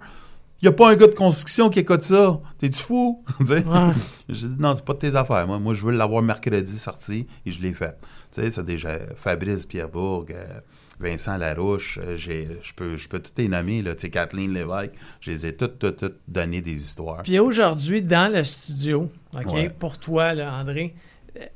Il 0.60 0.68
n'y 0.68 0.68
a 0.68 0.72
pas 0.72 0.90
un 0.90 0.96
gars 0.96 1.08
de 1.08 1.14
construction 1.14 1.68
qui 1.68 1.80
écoute 1.80 2.02
ça. 2.02 2.40
T'es-tu 2.58 2.82
fou? 2.82 3.22
Tu 3.40 3.46
sais? 3.46 3.64
J'ai 4.28 4.48
dit 4.48 4.56
non, 4.58 4.74
c'est 4.74 4.84
pas 4.84 4.94
de 4.94 4.98
tes 4.98 5.14
affaires. 5.14 5.46
Moi, 5.46 5.58
moi 5.58 5.74
je 5.74 5.84
veux 5.84 5.92
l'avoir 5.92 6.22
mercredi 6.22 6.78
sorti 6.78 7.26
et 7.44 7.50
je 7.50 7.60
l'ai 7.60 7.74
fait. 7.74 7.96
Tu 8.32 8.42
sais, 8.42 8.50
c'est 8.50 8.64
déjà 8.64 8.98
Fabrice 9.14 9.66
Pierrebourg, 9.66 10.26
euh, 10.30 10.60
Vincent 11.00 11.36
Larouche, 11.36 11.98
euh, 12.02 12.14
j'ai- 12.16 12.48
je 12.62 12.72
peux, 12.74 12.96
je 12.96 13.08
peux 13.08 13.18
tout 13.18 13.32
les 13.38 13.48
nommer, 13.48 13.82
là, 13.82 13.94
tu 13.94 14.02
sais, 14.02 14.10
Kathleen 14.10 14.52
Lévesque, 14.54 14.92
je 15.20 15.30
les 15.32 15.46
ai 15.46 15.56
toutes, 15.56 15.78
toutes, 15.78 15.96
toutes 15.96 16.18
donné 16.28 16.60
des 16.60 16.72
histoires. 16.72 17.22
Puis 17.22 17.38
aujourd'hui, 17.38 18.02
dans 18.02 18.32
le 18.32 18.44
studio, 18.44 19.10
OK, 19.36 19.52
Ouais. 19.52 19.70
pour 19.76 19.98
toi, 19.98 20.34
là, 20.34 20.52
André, 20.54 20.94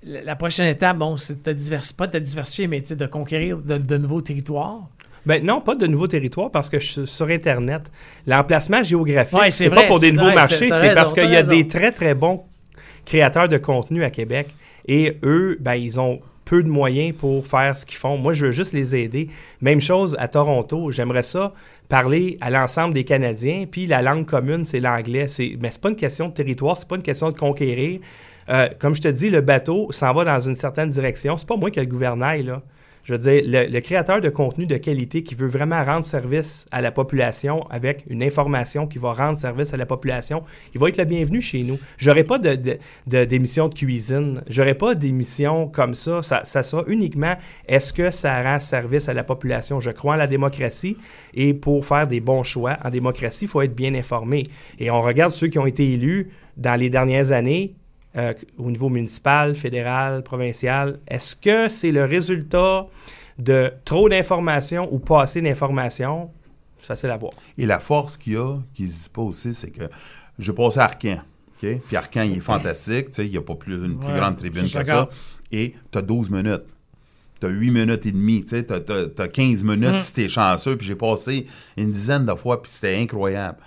la 0.03 0.23
la 0.23 0.35
prochaine 0.37 0.67
étape, 0.69 0.99
bon, 0.99 1.17
c'est 1.17 1.45
de 1.47 1.53
diversifier, 1.53 1.97
pas 1.97 2.07
de 2.09 2.19
diversifier, 2.19 2.67
mais 2.67 2.81
tu 2.81 2.89
sais, 2.89 2.97
de 2.97 3.07
conquérir 3.07 3.59
de, 3.59 3.79
de 3.79 3.97
nouveaux 3.97 4.23
territoires. 4.23 4.89
Ben 5.27 5.45
non, 5.45 5.61
pas 5.61 5.75
de 5.75 5.87
nouveaux 5.87 6.07
territoires 6.07 6.51
parce 6.51 6.69
que 6.71 6.79
je 6.81 6.87
suis 6.87 7.07
sur 7.07 7.29
Internet. 7.29 7.91
L'emplacement 8.27 8.83
géographique, 8.83 9.39
Ouais, 9.39 9.51
c'est 9.51 9.69
pas 9.71 9.85
pour 9.85 10.01
des 10.01 10.11
nouveaux 10.11 10.27
vrai, 10.27 10.35
marchés, 10.35 10.71
c'est- 10.73 10.95
parce 10.95 11.13
qu'il 11.15 11.25
y 11.25 11.35
a 11.35 11.39
raison. 11.41 11.53
des 11.53 11.67
très, 11.67 11.93
très 11.93 12.15
bons 12.15 12.45
créateurs 13.05 13.49
de 13.49 13.59
contenu 13.59 14.03
à 14.05 14.11
Québec. 14.11 14.49
Et 14.87 15.19
eux, 15.23 15.59
ben, 15.61 15.75
ils 15.75 16.01
ont 16.01 16.21
peu 16.49 16.63
de 16.63 16.69
moyens 16.69 17.15
pour 17.17 17.47
faire 17.47 17.77
ce 17.77 17.85
qu'ils 17.85 17.99
font. 17.99 18.17
Moi, 18.17 18.33
je 18.33 18.47
veux 18.47 18.53
juste 18.53 18.73
les 18.73 18.97
aider. 18.97 19.29
Même 19.61 19.81
chose 19.81 20.17
à 20.19 20.29
Toronto. 20.29 20.91
J'aimerais 20.91 21.23
ça 21.23 21.53
parler 21.89 22.39
à 22.41 22.51
l'ensemble 22.51 22.95
des 22.95 23.05
Canadiens. 23.05 23.67
Puis 23.71 23.87
la 23.87 24.01
langue 24.01 24.25
commune, 24.25 24.65
c'est 24.65 24.81
l'anglais. 24.81 25.27
Mais 25.61 25.71
c'est 25.71 25.81
pas 25.81 25.91
une 25.91 25.97
question 25.97 26.29
de 26.29 26.33
territoire, 26.33 26.77
c'est 26.77 26.89
pas 26.89 26.97
une 26.97 27.03
question 27.03 27.31
de 27.31 27.37
conquérir. 27.37 28.01
Euh, 28.49 28.69
comme 28.79 28.95
je 28.95 29.03
te 29.03 29.09
dis, 29.09 29.29
le 29.29 29.43
bateau 29.43 29.93
s'en 29.93 30.13
va 30.13 30.25
dans 30.25 30.41
une 30.41 30.55
certaine 30.55 30.89
direction. 30.89 31.37
C'est 31.37 31.47
pas 31.47 31.57
moi 31.57 31.71
qui 31.71 31.81
ai 31.81 31.83
le 31.83 31.89
gouvernail, 31.89 32.45
là. 32.45 32.63
Je 33.09 33.15
veux 33.15 33.19
dire, 33.21 33.43
le, 33.47 33.81
créateur 33.81 34.21
de 34.21 34.29
contenu 34.29 34.67
de 34.67 34.77
qualité 34.77 35.23
qui 35.23 35.35
veut 35.35 35.49
vraiment 35.49 35.83
rendre 35.83 36.05
service 36.05 36.67
à 36.71 36.83
la 36.83 36.93
population 36.93 37.67
avec 37.71 38.05
une 38.11 38.23
information 38.23 38.87
qui 38.87 38.99
va 38.99 39.15
rendre 39.15 39.39
service 39.39 39.73
à 39.73 39.79
la 39.79 39.87
population, 39.87 40.43
il 40.75 40.79
va 40.81 40.91
être 40.91 40.99
le 40.99 41.07
bienvenu 41.07 41.41
chez 41.41 41.63
nous. 41.63 41.79
J'aurai 41.97 42.23
pas 42.23 42.39
de, 42.39 42.55
de- 42.55 42.77
de- 43.07 43.25
d'émission 43.25 43.69
de 43.71 43.75
cuisine. 43.75 44.43
J'aurai 44.47 44.75
pas 44.75 44.95
d'émission 44.95 45.69
comme 45.69 45.95
ça. 45.95 46.23
ça. 46.23 46.43
Ça 46.45 46.63
sera 46.63 46.85
uniquement 46.87 47.35
est-ce 47.67 47.95
que 47.95 48.11
ça 48.11 48.43
rend 48.43 48.61
service 48.61 49.09
à 49.09 49.15
la 49.15 49.25
population? 49.25 49.81
Je 49.81 49.91
crois 49.91 50.13
en 50.13 50.19
la 50.19 50.27
démocratie 50.27 50.99
et 51.33 51.55
pour 51.55 51.87
faire 51.87 52.07
des 52.07 52.21
bons 52.21 52.43
choix 52.43 52.77
en 52.85 52.91
démocratie, 52.91 53.47
il 53.47 53.49
faut 53.49 53.63
être 53.63 53.75
bien 53.75 53.95
informé. 53.95 54.43
Et 54.79 54.91
on 54.91 55.01
regarde 55.01 55.33
ceux 55.33 55.47
qui 55.47 55.59
ont 55.59 55.65
été 55.67 55.95
élus 55.95 56.29
dans 56.59 56.79
les 56.79 56.91
dernières 56.91 57.33
années 57.33 57.75
euh, 58.19 58.35
au 58.59 58.71
niveau 58.71 58.89
municipal, 58.89 59.55
fédéral, 59.55 60.23
provincial, 60.23 60.99
est-ce 61.07 61.37
que 61.37 61.69
c'est 61.69 61.93
le 61.93 62.05
résultat 62.05 62.87
de 63.39 63.73
trop 63.85 64.09
d'informations 64.09 64.93
ou 64.93 64.99
pas 64.99 65.23
assez 65.23 65.41
d'informations? 65.41 66.31
C'est 66.81 66.87
facile 66.87 67.11
à 67.11 67.17
voir. 67.17 67.33
Et 67.57 67.67
la 67.67 67.79
force 67.79 68.17
qu'il 68.17 68.35
y 68.35 68.37
a, 68.37 68.57
qu'ils 68.75 68.89
se 68.89 69.05
dit 69.05 69.09
pas 69.11 69.23
aussi, 69.23 69.55
c'est 69.55 69.71
que 69.71 69.85
je 70.39 70.53
passe 70.53 70.77
à 70.79 70.85
Arcan. 70.85 71.21
OK? 71.63 71.81
Puis 71.87 71.97
Arcan, 71.97 72.23
il 72.23 72.37
est 72.39 72.41
fantastique. 72.41 73.11
tu 73.11 73.23
Il 73.25 73.31
n'y 73.31 73.37
a 73.37 73.43
pas 73.43 73.55
plus, 73.57 73.75
une 73.85 73.99
plus 73.99 74.09
Ouais, 74.09 74.17
grande 74.19 74.37
tribune 74.37 74.63
que 74.65 74.83
ça. 74.85 75.09
Et 75.51 75.75
tu 75.91 75.99
as 75.99 76.03
12 76.03 76.31
minutes. 76.31 76.63
T'as 77.41 77.49
8 77.49 77.71
minutes 77.71 78.05
et 78.07 78.11
demie, 78.13 78.45
tu 78.45 78.65
t'as 78.65 79.29
15 79.29 79.63
minutes 79.63 79.95
Mm. 79.95 79.99
si 79.99 80.13
t'es 80.13 80.29
chanceux, 80.29 80.77
puis 80.77 80.87
j'ai 80.89 80.97
passé 80.97 81.47
une 81.77 81.93
dizaine 81.93 82.27
de 82.27 82.35
fois, 82.35 82.61
puis 82.61 82.69
c'était 82.71 82.97
incroyable. 82.97 83.59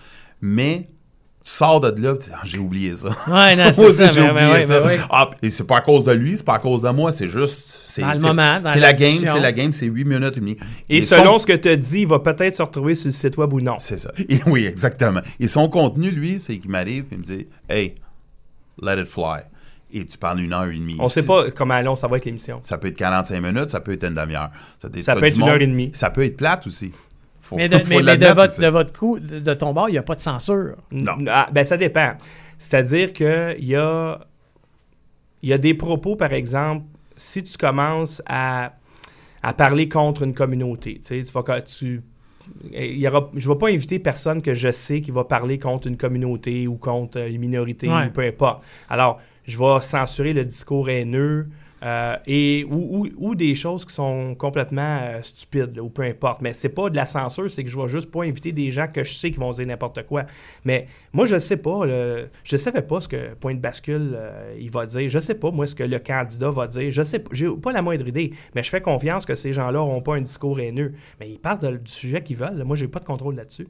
Mais 0.42 0.90
tu 0.90 1.01
sors 1.44 1.80
de 1.80 1.88
là, 2.02 2.14
tu 2.14 2.26
dis, 2.30 2.32
Ah, 2.34 2.42
j'ai 2.44 2.60
oublié 2.60 2.94
ça. 2.96 3.10
Ouais, 3.28 3.56
non, 3.56 3.66
c'est 3.74 3.90
ça. 3.90 4.12
j'ai 4.12 4.22
mais- 4.22 4.30
oublié 4.32 4.46
mais 4.48 4.54
ouais, 4.54 4.62
ça. 4.62 4.80
mais 4.80 4.86
ouais. 4.88 4.98
Ah, 5.10 5.30
et 5.42 5.50
c'est 5.50 5.64
pas 5.66 5.78
à 5.78 5.82
cause 5.82 6.06
de 6.06 6.12
lui, 6.12 6.38
c'est 6.38 6.44
pas 6.46 6.56
à 6.56 6.60
cause 6.60 6.84
de 6.84 6.90
moi, 6.90 7.12
c'est 7.12 7.28
juste. 7.28 7.68
C'est, 7.86 8.02
Dans 8.02 8.12
le 8.12 8.18
c'est- 8.18 8.28
moment, 8.28 8.60
dans 8.60 8.70
c'est 8.72 8.80
la 8.80 8.88
la 8.88 8.94
game, 8.94 9.12
c'est 9.12 9.40
la 9.40 9.52
game, 9.52 9.74
c'est 9.74 9.88
8 9.88 10.06
minutes 10.06 10.38
et 10.38 10.40
demie. 10.40 10.58
Et 10.90 11.02
son- 11.02 11.16
selon 11.16 11.40
ce 11.40 11.46
que 11.48 11.54
tu 11.54 11.70
as 11.70 11.76
dit, 11.78 12.02
il 12.02 12.08
va 12.08 12.20
peut-être 12.20 12.56
se 12.56 12.62
retrouver 12.62 12.96
sur 12.96 13.08
le 13.08 13.14
site 13.14 13.38
web 13.38 13.52
ou 13.54 13.62
non. 13.62 13.76
C'est 13.80 13.98
ça. 13.98 14.12
Et 14.30 14.40
oui, 14.46 14.66
exactement. 14.66 15.22
Et 15.40 15.48
son 15.48 15.68
contenu, 15.68 16.12
lui, 16.12 16.40
c'est 16.40 16.58
qu'il 16.58 16.70
m'arrive 16.72 17.06
et 17.12 17.18
me 17.18 17.24
dit 17.24 17.48
Hey, 17.70 17.96
let 18.82 19.02
it 19.02 19.08
fly. 19.08 19.42
Et 19.94 20.06
tu 20.06 20.18
parles 20.18 20.40
une 20.40 20.54
heure 20.54 20.64
et 20.72 20.76
demie. 20.78 20.96
On 21.00 21.08
ici. 21.08 21.16
sait 21.20 21.26
pas 21.26 21.52
comment 21.52 21.82
long 21.82 21.98
ça 21.98 22.08
va 22.08 22.16
être 22.16 22.24
l'émission. 22.24 22.62
Ça 22.64 22.78
peut 22.78 22.88
être 22.88 22.96
45 22.96 23.42
minutes, 23.42 23.70
ça 23.70 23.82
peut 23.82 23.92
être 23.92 24.06
une 24.08 24.14
demi-heure. 24.16 24.50
Ça, 24.82 24.90
peut 24.90 25.02
Ça 25.02 25.16
peut 25.18 25.26
être 25.26 25.36
une 25.36 25.44
heure 25.44 25.60
et 25.62 25.68
demie. 25.68 25.92
Ça 25.94 26.10
peut 26.10 26.24
être 26.24 26.38
plate 26.38 26.66
aussi. 26.66 26.94
Faut- 27.52 27.56
Mais 27.58 27.70
de, 27.70 27.78
faut 27.80 27.90
mais- 27.90 27.96
mais 27.98 28.02
de 28.02 28.06
l'admettre 28.26 28.36
votre, 28.36 28.62
de 28.62 28.68
votre 28.68 28.94
coup, 28.98 29.20
de, 29.20 29.54
ton 29.54 29.74
bord, 29.74 29.90
il 29.90 29.92
n'y 29.92 29.98
a 29.98 30.04
pas 30.04 30.16
de 30.16 30.22
censure. 30.22 30.76
Non. 30.92 31.14
Ah, 31.28 31.50
ben, 31.52 31.64
ça 31.64 31.78
dépend. 31.78 32.14
C'est-à-dire 32.58 33.12
qu'il 33.14 33.66
y 33.66 33.76
a, 33.76 34.20
il 35.44 35.50
y 35.50 35.54
a 35.54 35.58
des 35.58 35.74
propos, 35.74 36.16
par 36.16 36.34
exemple, 36.34 36.86
si 37.16 37.44
tu 37.44 37.58
commences 37.58 38.22
à, 38.26 38.74
à 39.44 39.54
parler 39.54 39.90
contre 39.90 40.24
une 40.24 40.34
communauté, 40.34 40.96
tu 40.96 41.04
sais, 41.04 41.22
tu 41.24 41.32
vas, 41.34 41.62
tu, 41.62 42.02
il 42.74 42.98
y 43.00 43.08
aura, 43.08 43.30
je 43.36 43.48
ne 43.50 43.54
vais 43.54 43.60
pas 43.60 43.70
inviter 43.70 44.00
personne 44.00 44.42
que 44.42 44.54
je 44.54 44.72
sais 44.72 45.02
qui 45.02 45.12
va 45.12 45.24
parler 45.24 45.60
contre 45.60 45.88
une 45.88 45.98
communauté 45.98 46.68
ou 46.68 46.76
contre 46.78 47.18
une 47.20 47.40
minorité, 47.40 47.88
Ouais. 47.90 48.08
ou 48.08 48.12
peu 48.12 48.22
importe. 48.22 48.64
Alors, 48.90 49.20
je 49.46 49.58
vais 49.58 49.82
censurer 49.82 50.34
le 50.34 50.46
discours 50.46 50.90
haineux 50.90 51.48
euh, 51.84 52.16
et, 52.28 52.64
ou, 52.70 53.36
des 53.36 53.56
choses 53.56 53.86
qui 53.86 53.94
sont 53.94 54.36
complètement 54.36 55.00
euh, 55.02 55.22
stupides, 55.22 55.80
ou 55.80 55.90
peu 55.90 56.04
importe. 56.04 56.42
Mais 56.42 56.54
c'est 56.54 56.70
pas 56.70 56.90
de 56.90 56.96
la 56.96 57.06
censure, 57.06 57.50
c'est 57.50 57.64
que 57.64 57.70
je 57.70 57.80
vais 57.80 57.88
juste 57.88 58.12
pas 58.12 58.24
inviter 58.24 58.52
des 58.52 58.70
gens 58.70 58.88
que 58.88 59.04
je 59.04 59.14
sais 59.14 59.32
qui 59.32 59.40
vont 59.40 59.52
dire 59.52 59.66
n'importe 59.66 60.06
quoi. 60.06 60.26
Mais 60.64 60.86
moi, 61.12 61.26
je 61.26 61.40
sais 61.40 61.58
pas. 61.58 61.86
là, 61.86 62.26
je 62.44 62.58
savais 62.58 62.84
pas 62.84 63.02
ce 63.02 63.08
que 63.08 63.34
Point 63.36 63.56
de 63.56 63.60
bascule 63.60 64.12
euh, 64.14 64.56
il 64.60 64.70
va 64.70 64.86
dire. 64.86 65.10
Je 65.10 65.20
sais 65.20 65.36
pas, 65.36 65.50
moi, 65.50 65.66
ce 65.66 65.74
que 65.74 65.84
le 65.84 66.00
candidat 66.00 66.52
va 66.52 66.68
dire. 66.68 66.92
Je 66.92 67.02
sais 67.02 67.20
pas. 67.20 67.30
J'ai 67.34 67.50
pas 67.50 67.72
la 67.72 67.82
moindre 67.82 68.08
idée. 68.08 68.32
Mais 68.54 68.62
je 68.62 68.70
fais 68.70 68.82
confiance 68.82 69.26
que 69.26 69.36
ces 69.36 69.54
gens-là 69.54 69.80
n'auront 69.80 70.02
pas 70.02 70.16
un 70.16 70.22
discours 70.22 70.60
haineux. 70.60 70.94
Mais 71.20 71.30
ils 71.30 71.40
parlent 71.40 71.80
du 71.80 71.92
sujet 71.92 72.22
qu'ils 72.22 72.38
veulent. 72.38 72.64
Moi, 72.64 72.76
j'ai 72.76 72.88
pas 72.88 73.00
de 73.00 73.06
contrôle 73.06 73.36
là-dessus. 73.36 73.68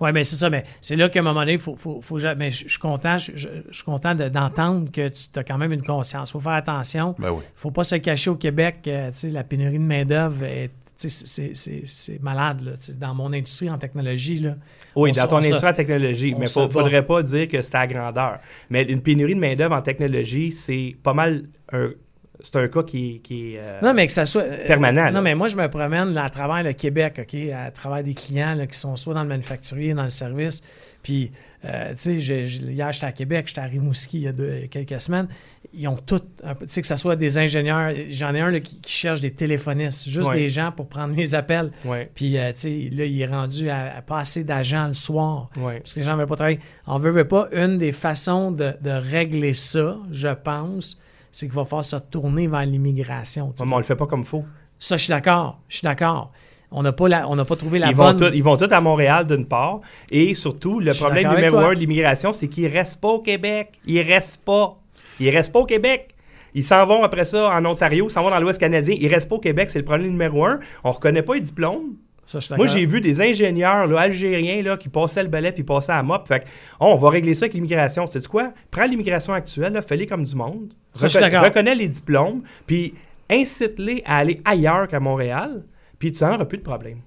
Oui, 0.00 0.10
mais 0.12 0.24
c'est 0.24 0.36
ça. 0.36 0.48
Mais 0.50 0.64
c'est 0.80 0.96
là 0.96 1.08
qu'à 1.08 1.20
un 1.20 1.22
moment 1.22 1.40
donné, 1.40 1.54
il 1.54 1.58
faut, 1.58 1.76
faut, 1.76 2.00
faut 2.00 2.18
mais 2.36 2.50
je 2.50 2.64
je 2.64 2.68
suis 2.70 2.78
content, 2.78 3.18
je, 3.18 3.32
je- 3.34 3.48
je 3.68 3.74
suis 3.74 3.84
content 3.84 4.14
de- 4.14 4.28
d'entendre 4.28 4.90
que 4.92 5.08
tu 5.08 5.38
as 5.38 5.44
quand 5.44 5.58
même 5.58 5.72
une 5.72 5.82
conscience. 5.82 6.30
Il 6.30 6.32
faut 6.32 6.40
faire 6.40 6.52
attention. 6.52 7.14
Ben 7.18 7.30
oui. 7.32 7.42
faut 7.54 7.70
pas 7.70 7.84
se 7.84 7.96
cacher 7.96 8.30
au 8.30 8.36
Québec. 8.36 8.76
euh, 8.86 9.10
tu 9.10 9.16
sais, 9.16 9.30
la 9.30 9.42
pénurie 9.44 9.78
de 9.78 9.82
main-d'œuvre, 9.84 10.44
est- 10.44 10.70
tu 11.00 11.08
sais, 11.10 11.26
c'est- 11.26 11.50
c'est 11.54 11.82
c'est 11.84 12.22
malade. 12.22 12.60
Là, 12.62 12.72
dans 12.98 13.14
mon 13.14 13.32
industrie 13.32 13.70
en 13.70 13.78
technologie, 13.78 14.38
là, 14.40 14.56
Oui, 14.96 15.12
dans 15.12 15.26
ton 15.28 15.36
industrie 15.36 15.68
en 15.70 15.72
technologie. 15.72 16.34
Mais 16.38 16.46
il 16.50 16.62
ne 16.62 16.68
faudrait 16.68 17.06
pas 17.06 17.22
dire 17.22 17.48
que 17.48 17.62
c'est 17.62 17.74
à 17.76 17.86
grandeur. 17.86 18.38
Mais 18.70 18.82
une 18.82 19.00
pénurie 19.00 19.34
de 19.34 19.40
main-d'œuvre 19.40 19.74
en 19.76 19.82
technologie, 19.82 20.50
c'est 20.52 20.96
pas 21.02 21.14
mal 21.14 21.44
un. 21.72 21.90
C'est 22.40 22.56
un 22.56 22.68
cas 22.68 22.82
qui, 22.84 23.20
qui 23.22 23.54
est. 23.54 23.58
euh, 23.58 23.80
Non, 23.82 23.94
mais 23.94 24.06
que 24.06 24.12
ça 24.12 24.24
soit. 24.24 24.42
euh, 24.42 24.66
Permanent, 24.66 25.04
là. 25.04 25.10
Non, 25.10 25.22
mais 25.22 25.34
moi, 25.34 25.48
je 25.48 25.56
me 25.56 25.68
promène 25.68 26.12
là, 26.14 26.24
à 26.24 26.30
travers 26.30 26.62
le 26.62 26.72
Québec, 26.72 27.20
OK, 27.22 27.36
à 27.52 27.70
travers 27.70 28.04
des 28.04 28.14
clients 28.14 28.54
là, 28.54 28.66
qui 28.66 28.78
sont 28.78 28.96
soit 28.96 29.14
dans 29.14 29.22
le 29.22 29.28
manufacturier, 29.28 29.92
dans 29.94 30.04
le 30.04 30.10
service. 30.10 30.62
Puis, 31.02 31.30
euh, 31.64 31.90
tu 31.94 32.20
sais, 32.20 32.44
hier, 32.46 32.92
j'étais 32.92 33.06
à 33.06 33.12
Québec, 33.12 33.46
j'étais 33.48 33.60
à 33.60 33.64
Rimouski 33.64 34.18
il 34.18 34.22
y 34.24 34.28
a 34.28 34.32
deux- 34.32 34.62
quelques 34.70 35.00
semaines. 35.00 35.28
Ils 35.72 35.86
ont 35.88 35.96
peu- 35.96 36.18
tu 36.20 36.24
sais, 36.66 36.80
que 36.80 36.86
ce 36.86 36.96
soit 36.96 37.14
des 37.16 37.38
ingénieurs. 37.38 37.92
J'en 38.10 38.34
ai 38.34 38.40
un 38.40 38.50
là, 38.50 38.60
qui, 38.60 38.80
qui 38.80 38.92
cherche 38.92 39.20
des 39.20 39.30
téléphonistes, 39.32 40.08
juste 40.08 40.30
Ouais. 40.30 40.36
des 40.36 40.48
gens 40.48 40.72
pour 40.72 40.88
prendre 40.88 41.14
les 41.14 41.34
appels. 41.34 41.70
ouais, 41.84 42.10
Puis, 42.14 42.32
tu 42.32 42.38
sais, 42.54 42.88
là, 42.92 43.04
il 43.04 43.20
est 43.20 43.26
rendu 43.26 43.68
à, 43.70 43.96
à 43.98 44.02
pas 44.02 44.18
assez 44.20 44.44
d'agents 44.44 44.88
le 44.88 44.94
soir. 44.94 45.50
ouais. 45.58 45.78
Parce 45.78 45.92
que 45.92 46.00
les 46.00 46.04
gens 46.04 46.12
ne 46.12 46.18
veulent 46.18 46.26
pas 46.26 46.36
travailler. 46.36 46.60
On 46.86 46.98
veut, 46.98 47.10
veut 47.10 47.28
pas, 47.28 47.48
une 47.52 47.78
des 47.78 47.92
façons 47.92 48.50
de, 48.52 48.72
de 48.80 48.90
régler 48.90 49.54
ça, 49.54 49.96
je 50.10 50.28
pense, 50.28 51.00
c'est 51.38 51.46
qu'il 51.46 51.54
va 51.54 51.62
falloir 51.64 51.84
se 51.84 51.94
tourner 51.94 52.48
vers 52.48 52.66
l'immigration. 52.66 53.54
mais 53.64 53.72
on 53.72 53.76
le 53.76 53.84
fait 53.84 53.94
pas 53.94 54.06
comme 54.06 54.24
faut. 54.24 54.44
ça, 54.76 54.96
je 54.96 55.04
suis 55.04 55.12
d'accord. 55.12 55.60
Je 55.68 55.76
suis 55.76 55.84
d'accord. 55.84 56.32
On 56.72 56.82
n'a 56.82 56.90
pas, 56.92 57.08
la- 57.08 57.28
on 57.28 57.36
n'a 57.36 57.44
pas 57.44 57.54
trouvé 57.54 57.78
la 57.78 57.90
Ils 57.90 57.94
vont, 57.94 58.12
ils 58.34 58.42
vont 58.42 58.56
tous 58.56 58.72
à 58.72 58.80
Montréal 58.80 59.24
d'une 59.24 59.46
part. 59.46 59.80
Et 60.10 60.34
surtout, 60.34 60.80
le 60.80 60.92
problème 60.94 61.30
numéro 61.32 61.58
un 61.58 61.74
de 61.74 61.78
l'immigration, 61.78 62.32
c'est 62.32 62.48
qu'ils 62.48 62.66
restent 62.66 63.00
pas 63.00 63.10
au 63.10 63.20
Québec. 63.20 63.78
Ils 63.86 64.00
restent 64.02 64.44
pas. 64.44 64.80
Ils 65.20 65.30
restent 65.30 65.52
pas 65.52 65.60
au 65.60 65.64
Québec. 65.64 66.08
Ils 66.54 66.64
s'en 66.64 66.84
vont 66.84 67.04
après 67.04 67.24
ça 67.24 67.50
en 67.56 67.64
Ontario, 67.64 68.08
ils 68.08 68.12
s'en 68.12 68.24
vont 68.24 68.30
dans 68.30 68.40
l'Ouest 68.40 68.58
canadien. 68.58 68.96
Ils 68.98 69.06
restent 69.06 69.28
pas 69.28 69.36
au 69.36 69.40
Québec, 69.40 69.68
c'est 69.70 69.78
le 69.78 69.84
problème 69.84 70.10
numéro 70.10 70.44
un. 70.44 70.58
On 70.82 70.90
reconnaît 70.90 71.22
pas 71.22 71.34
les 71.34 71.40
diplômes. 71.40 71.98
Ça, 72.24 72.40
Moi, 72.56 72.66
j'ai 72.66 72.84
vu 72.84 73.00
des 73.00 73.22
ingénieurs 73.22 73.86
là, 73.86 74.00
algériens 74.00 74.60
là, 74.62 74.76
qui 74.76 74.90
passaient 74.90 75.22
le 75.22 75.30
balai 75.30 75.50
puis 75.50 75.62
passaient 75.62 75.92
à 75.92 76.02
mop. 76.02 76.28
Fait 76.28 76.40
que, 76.40 76.44
oh, 76.78 76.88
on 76.90 76.94
va 76.96 77.08
régler 77.08 77.34
ça 77.34 77.44
avec 77.44 77.54
l'immigration. 77.54 78.06
Tu 78.06 78.20
sais 78.20 78.28
quoi? 78.28 78.52
Prends 78.70 78.84
l'immigration 78.84 79.32
actuelle, 79.32 79.80
fais-les 79.86 80.06
comme 80.06 80.24
du 80.24 80.34
monde. 80.34 80.74
Ça, 80.98 81.06
je 81.06 81.12
suis 81.12 81.18
Reconna- 81.18 81.30
d'accord. 81.30 81.44
reconnais 81.46 81.74
les 81.74 81.88
diplômes, 81.88 82.42
puis 82.66 82.94
incite-les 83.30 84.02
à 84.06 84.18
aller 84.18 84.40
ailleurs 84.44 84.88
qu'à 84.88 85.00
Montréal, 85.00 85.62
puis 85.98 86.12
tu 86.12 86.24
n'auras 86.24 86.44
plus 86.44 86.58
de 86.58 86.62
problème. 86.62 86.98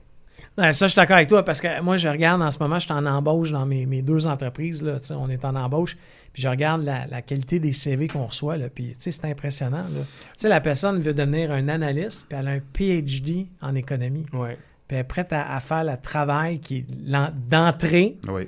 Ouais, 0.57 0.73
ça, 0.73 0.85
je 0.87 0.91
suis 0.91 0.97
d'accord 0.99 1.15
avec 1.15 1.29
toi 1.29 1.45
parce 1.45 1.61
que 1.61 1.81
moi, 1.81 1.95
je 1.97 2.09
regarde 2.09 2.41
en 2.41 2.51
ce 2.51 2.59
moment, 2.59 2.77
je 2.77 2.85
suis 2.85 2.93
en 2.93 3.05
embauche 3.05 3.51
dans 3.51 3.65
mes, 3.65 3.85
mes 3.85 4.01
deux 4.01 4.27
entreprises. 4.27 4.81
Là, 4.83 4.99
tu 4.99 5.07
sais, 5.07 5.13
on 5.13 5.29
est 5.29 5.45
en 5.45 5.55
embauche. 5.55 5.95
Puis 6.33 6.41
je 6.43 6.47
regarde 6.49 6.83
la, 6.83 7.07
la 7.07 7.21
qualité 7.21 7.59
des 7.59 7.71
CV 7.73 8.07
qu'on 8.07 8.25
reçoit. 8.25 8.57
Là, 8.57 8.67
puis, 8.73 8.89
tu 8.89 8.95
sais, 8.99 9.11
c'est 9.13 9.25
impressionnant. 9.25 9.83
là. 9.83 10.01
Tu 10.01 10.07
sais, 10.37 10.49
la 10.49 10.59
personne 10.59 10.99
veut 10.99 11.13
devenir 11.13 11.51
un 11.51 11.69
analyste, 11.69 12.25
puis 12.27 12.37
elle 12.37 12.47
a 12.47 12.51
un 12.51 12.59
PhD 12.73 13.47
en 13.61 13.75
économie. 13.75 14.25
Ouais. 14.33 14.57
Puis 14.87 14.97
elle 14.97 15.01
est 15.01 15.03
prête 15.05 15.31
à, 15.31 15.55
à 15.55 15.59
faire 15.61 15.85
le 15.85 15.95
travail 16.01 16.59
qui 16.59 16.77
est 16.79 16.85
d'entrée. 17.49 18.17
Oui. 18.27 18.47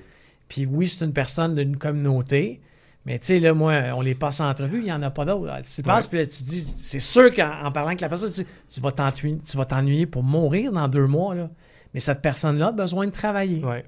Puis 0.50 0.66
oui, 0.66 0.88
c'est 0.90 1.06
une 1.06 1.14
personne 1.14 1.56
d'une 1.56 1.78
communauté. 1.78 2.60
Mais 3.06 3.20
tu 3.20 3.26
sais, 3.28 3.39
là, 3.39 3.54
moi, 3.54 3.74
on 3.96 4.02
les 4.02 4.16
passe 4.16 4.39
en 4.39 4.50
entrevue, 4.50 4.78
il 4.78 4.84
n'y 4.86 4.92
en 4.94 5.02
a 5.04 5.10
pas 5.10 5.26
d'autres. 5.26 5.52
Tu 5.76 5.84
passes, 5.84 6.08
puis 6.08 6.20
là, 6.20 6.26
tu 6.26 6.42
dis, 6.44 6.62
c'est 6.82 7.02
sûr 7.02 7.34
qu'en 7.34 7.66
en 7.66 7.72
parlant 7.72 7.89
avec 7.89 8.00
la 8.02 8.08
personne, 8.08 8.32
tu, 8.32 8.42
dis, 8.44 8.48
tu 8.74 8.80
vas 8.80 8.92
t'ennuyer, 8.92 9.38
tu 9.46 9.58
vas 9.58 9.66
t'ennuyer 9.66 10.06
pour 10.06 10.24
mourir 10.24 10.72
dans 10.72 10.88
deux 10.88 11.08
mois, 11.08 11.36
là. 11.36 11.50
Mais 11.94 12.00
cette 12.00 12.22
personne-là 12.22 12.68
a 12.68 12.72
besoin 12.72 13.06
de 13.06 13.12
travailler. 13.12 13.63
Ouais. 13.63 13.84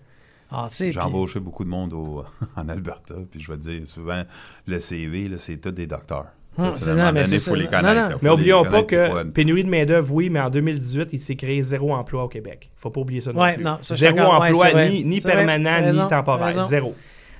Ah, 0.51 0.67
tu 0.69 0.75
sais, 0.75 0.91
J'ai 0.91 0.99
puis- 0.99 1.07
embauché 1.07 1.39
beaucoup 1.39 1.63
de 1.63 1.69
monde 1.69 1.93
au- 1.93 2.23
en 2.57 2.67
Alberta, 2.69 3.15
puis 3.31 3.39
je 3.41 3.49
vais 3.51 3.57
te 3.57 3.63
dire 3.63 3.87
souvent, 3.87 4.21
le 4.67 4.79
CV, 4.79 5.29
là, 5.29 5.37
c'est 5.37 5.57
tous 5.57 5.71
des 5.71 5.87
docteurs. 5.87 6.27
Ah, 6.57 6.69
non, 6.87 7.11
mais 7.11 7.27
il 7.27 7.39
faut 7.39 7.55
les 7.55 7.67
connaître. 7.67 8.11
non. 8.11 8.17
Mais 8.21 8.29
oublions 8.29 8.63
pas 8.63 8.83
que 8.83 9.23
pénurie 9.23 9.63
de 9.65 9.69
main-d'œuvre, 9.69 10.13
oui, 10.13 10.29
mais 10.29 10.39
en 10.39 10.49
2018, 10.49 11.09
il 11.11 11.19
s'est 11.19 11.35
créé 11.35 11.61
zéro 11.63 11.93
emploi 11.93 12.23
au 12.23 12.27
Québec. 12.29 12.69
Il 12.77 12.79
faut 12.81 12.89
pas 12.91 13.01
oublier 13.01 13.19
ça 13.21 13.33
non 13.33 13.41
Ouais, 13.41 13.55
plus. 13.55 13.63
non, 13.63 13.77
ça, 13.81 13.95
zéro. 13.95 14.15
Ouais, 14.17 14.23
emploi, 14.49 14.85
ni, 14.89 15.19
permanent, 15.21 15.91
ni 15.91 16.09
temporaire. 16.09 16.63
Zéro. 16.65 16.95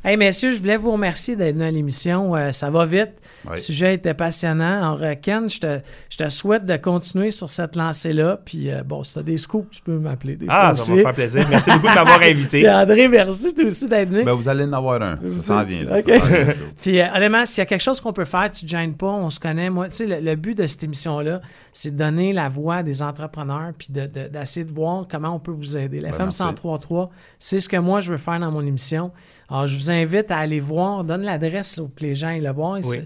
Hey, 0.08 0.18
messieurs, 0.18 0.52
je 0.52 0.60
voulais 0.60 0.78
vous 0.78 0.92
remercier 0.92 1.36
d'être 1.36 1.56
venus 1.56 1.68
à 1.68 1.72
l'émission. 1.72 2.36
Euh, 2.36 2.52
ça 2.52 2.70
va 2.70 2.86
vite. 2.86 3.10
Le 3.50 3.56
sujet 3.58 3.96
était 3.96 4.14
passionnant. 4.14 4.78
Alors, 4.96 5.00
euh, 5.02 5.14
Ken, 5.20 5.50
je 5.50 5.60
te, 5.60 5.80
je 6.12 6.18
te 6.18 6.30
souhaite 6.30 6.66
de 6.66 6.78
continuer 6.78 7.32
sur 7.32 7.50
cette 7.50 7.76
lancée-là. 7.76 8.40
Puis, 8.46 8.72
euh, 8.72 8.84
bon, 8.84 9.04
si 9.04 9.14
tu 9.14 9.20
as 9.20 9.24
des 9.24 9.38
scoops, 9.40 9.68
tu 9.78 9.82
peux 9.82 9.98
m'appeler 9.98 10.36
des 10.36 10.46
Ah, 10.50 10.74
fois 10.74 10.78
ça 10.78 10.82
aussi. 10.82 10.92
va 10.92 10.96
me 10.98 11.02
faire 11.02 11.14
plaisir. 11.14 11.48
Merci 11.50 11.70
beaucoup 11.72 11.88
de 11.88 11.94
m'avoir 11.94 12.20
Puis, 12.22 12.30
invité. 12.30 12.70
André, 12.70 13.08
merci 13.08 13.54
toi 13.56 13.66
aussi 13.66 13.88
d'être 13.88 14.10
venu. 14.10 14.24
Ben, 14.24 14.34
vous 14.34 14.48
allez 14.48 14.64
en 14.64 14.74
avoir 14.74 15.02
un. 15.02 15.20
Ça 15.24 15.42
s'en 15.42 15.64
vient. 15.64 15.84
Là, 15.86 16.00
ça 16.02 16.20
vient. 16.44 16.54
Puis 16.82 17.00
euh, 17.02 17.06
honnêtement, 17.16 17.46
s'il 17.48 17.60
y 17.60 17.62
a 17.62 17.66
quelque 17.66 17.82
chose 17.82 18.00
qu'on 18.00 18.14
peut 18.14 18.26
faire, 18.26 18.50
tu 18.52 18.66
ne 18.66 18.70
te 18.70 18.76
gênes 18.76 18.94
pas, 18.96 19.08
on 19.12 19.30
se 19.32 19.40
connaît. 19.40 19.70
Moi, 19.72 19.90
tu 19.90 19.96
sais, 19.96 20.06
le, 20.08 20.20
le 20.20 20.36
but 20.36 20.56
de 20.58 20.66
cette 20.68 20.84
émission-là, 20.84 21.42
c'est 21.74 21.92
de 21.92 21.98
donner 21.98 22.32
la 22.34 22.48
voix 22.50 22.78
à 22.78 22.84
des 22.84 23.02
entrepreneurs 23.02 23.72
puis 23.78 23.88
de- 23.92 24.06
de- 24.08 24.28
d'essayer 24.28 24.66
de, 24.66 24.72
voir 24.74 25.06
comment 25.10 25.36
on 25.36 25.40
peut 25.40 25.52
vous 25.52 25.78
aider. 25.78 26.00
La 26.00 26.10
Ben, 26.10 26.16
FM 26.16 26.26
merci. 26.28 26.44
1033, 26.44 27.10
c'est 27.40 27.60
ce 27.60 27.70
que 27.70 27.78
moi 27.78 28.02
je 28.02 28.12
veux 28.12 28.18
faire 28.18 28.40
dans 28.40 28.52
mon 28.52 28.66
émission. 28.66 29.12
Alors, 29.50 29.68
je 29.68 29.78
vous 29.78 29.92
invite 29.92 30.32
à 30.32 30.38
aller 30.38 30.60
voir, 30.60 31.04
donne 31.04 31.22
l'adresse 31.24 31.78
là, 31.78 31.84
pour 31.84 31.96
que 31.96 32.04
les 32.04 32.16
gens 32.16 32.28
aillent 32.30 32.42
le 32.42 32.52
voir. 32.52 32.80
Oui. 32.84 32.98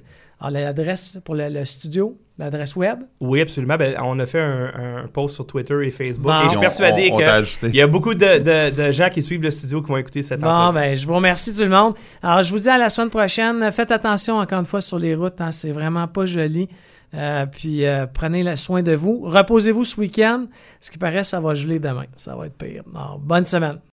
Alors, 0.41 0.51
l'adresse 0.51 1.19
pour 1.25 1.35
le, 1.35 1.49
le 1.49 1.65
studio, 1.65 2.17
l'adresse 2.37 2.77
web. 2.77 2.99
Oui, 3.19 3.41
absolument. 3.41 3.75
Ben, 3.75 3.95
on 4.01 4.17
a 4.19 4.25
fait 4.25 4.39
un, 4.39 4.71
un 5.03 5.07
post 5.11 5.35
sur 5.35 5.45
Twitter 5.45 5.75
et 5.85 5.91
Facebook. 5.91 6.27
Bon. 6.31 6.39
Et 6.39 6.45
je 6.45 6.49
suis 6.51 6.59
persuadé 6.59 7.11
qu'il 7.11 7.75
y 7.75 7.81
a 7.81 7.87
beaucoup 7.87 8.13
de, 8.13 8.37
de- 8.37 8.87
de 8.87 8.91
gens 8.93 9.09
qui 9.09 9.21
suivent 9.21 9.41
le 9.43 9.51
studio 9.51 9.81
qui 9.81 9.89
vont 9.89 9.97
écouter 9.97 10.23
cette 10.23 10.39
Bon, 10.39 10.71
ben, 10.71 10.95
je 10.95 11.05
vous 11.05 11.15
remercie 11.15 11.53
tout 11.53 11.59
le 11.63 11.67
monde. 11.69 11.93
Alors, 12.23 12.41
je 12.41 12.51
vous 12.53 12.59
dis 12.59 12.69
à 12.69 12.77
la 12.77 12.89
semaine 12.89 13.09
prochaine. 13.09 13.69
Faites 13.73 13.91
attention 13.91 14.37
encore 14.37 14.59
une 14.61 14.65
fois 14.65 14.79
sur 14.79 14.97
les 14.97 15.13
routes, 15.15 15.41
hein, 15.41 15.51
c'est 15.51 15.71
vraiment 15.71 16.07
pas 16.07 16.25
joli. 16.25 16.69
Euh, 17.15 17.45
puis 17.47 17.85
euh, 17.85 18.05
prenez 18.05 18.43
le 18.43 18.55
soin 18.55 18.81
de 18.83 18.93
vous. 18.93 19.21
Reposez-vous 19.23 19.83
ce 19.83 19.99
week-end. 19.99 20.45
Ce 20.79 20.89
qui 20.91 20.99
paraît, 20.99 21.23
ça 21.25 21.41
va 21.41 21.53
geler 21.55 21.79
demain. 21.79 22.05
Ça 22.15 22.35
va 22.37 22.45
être 22.45 22.53
pire. 22.57 22.83
Alors, 22.95 23.19
bonne 23.19 23.45
semaine. 23.45 23.79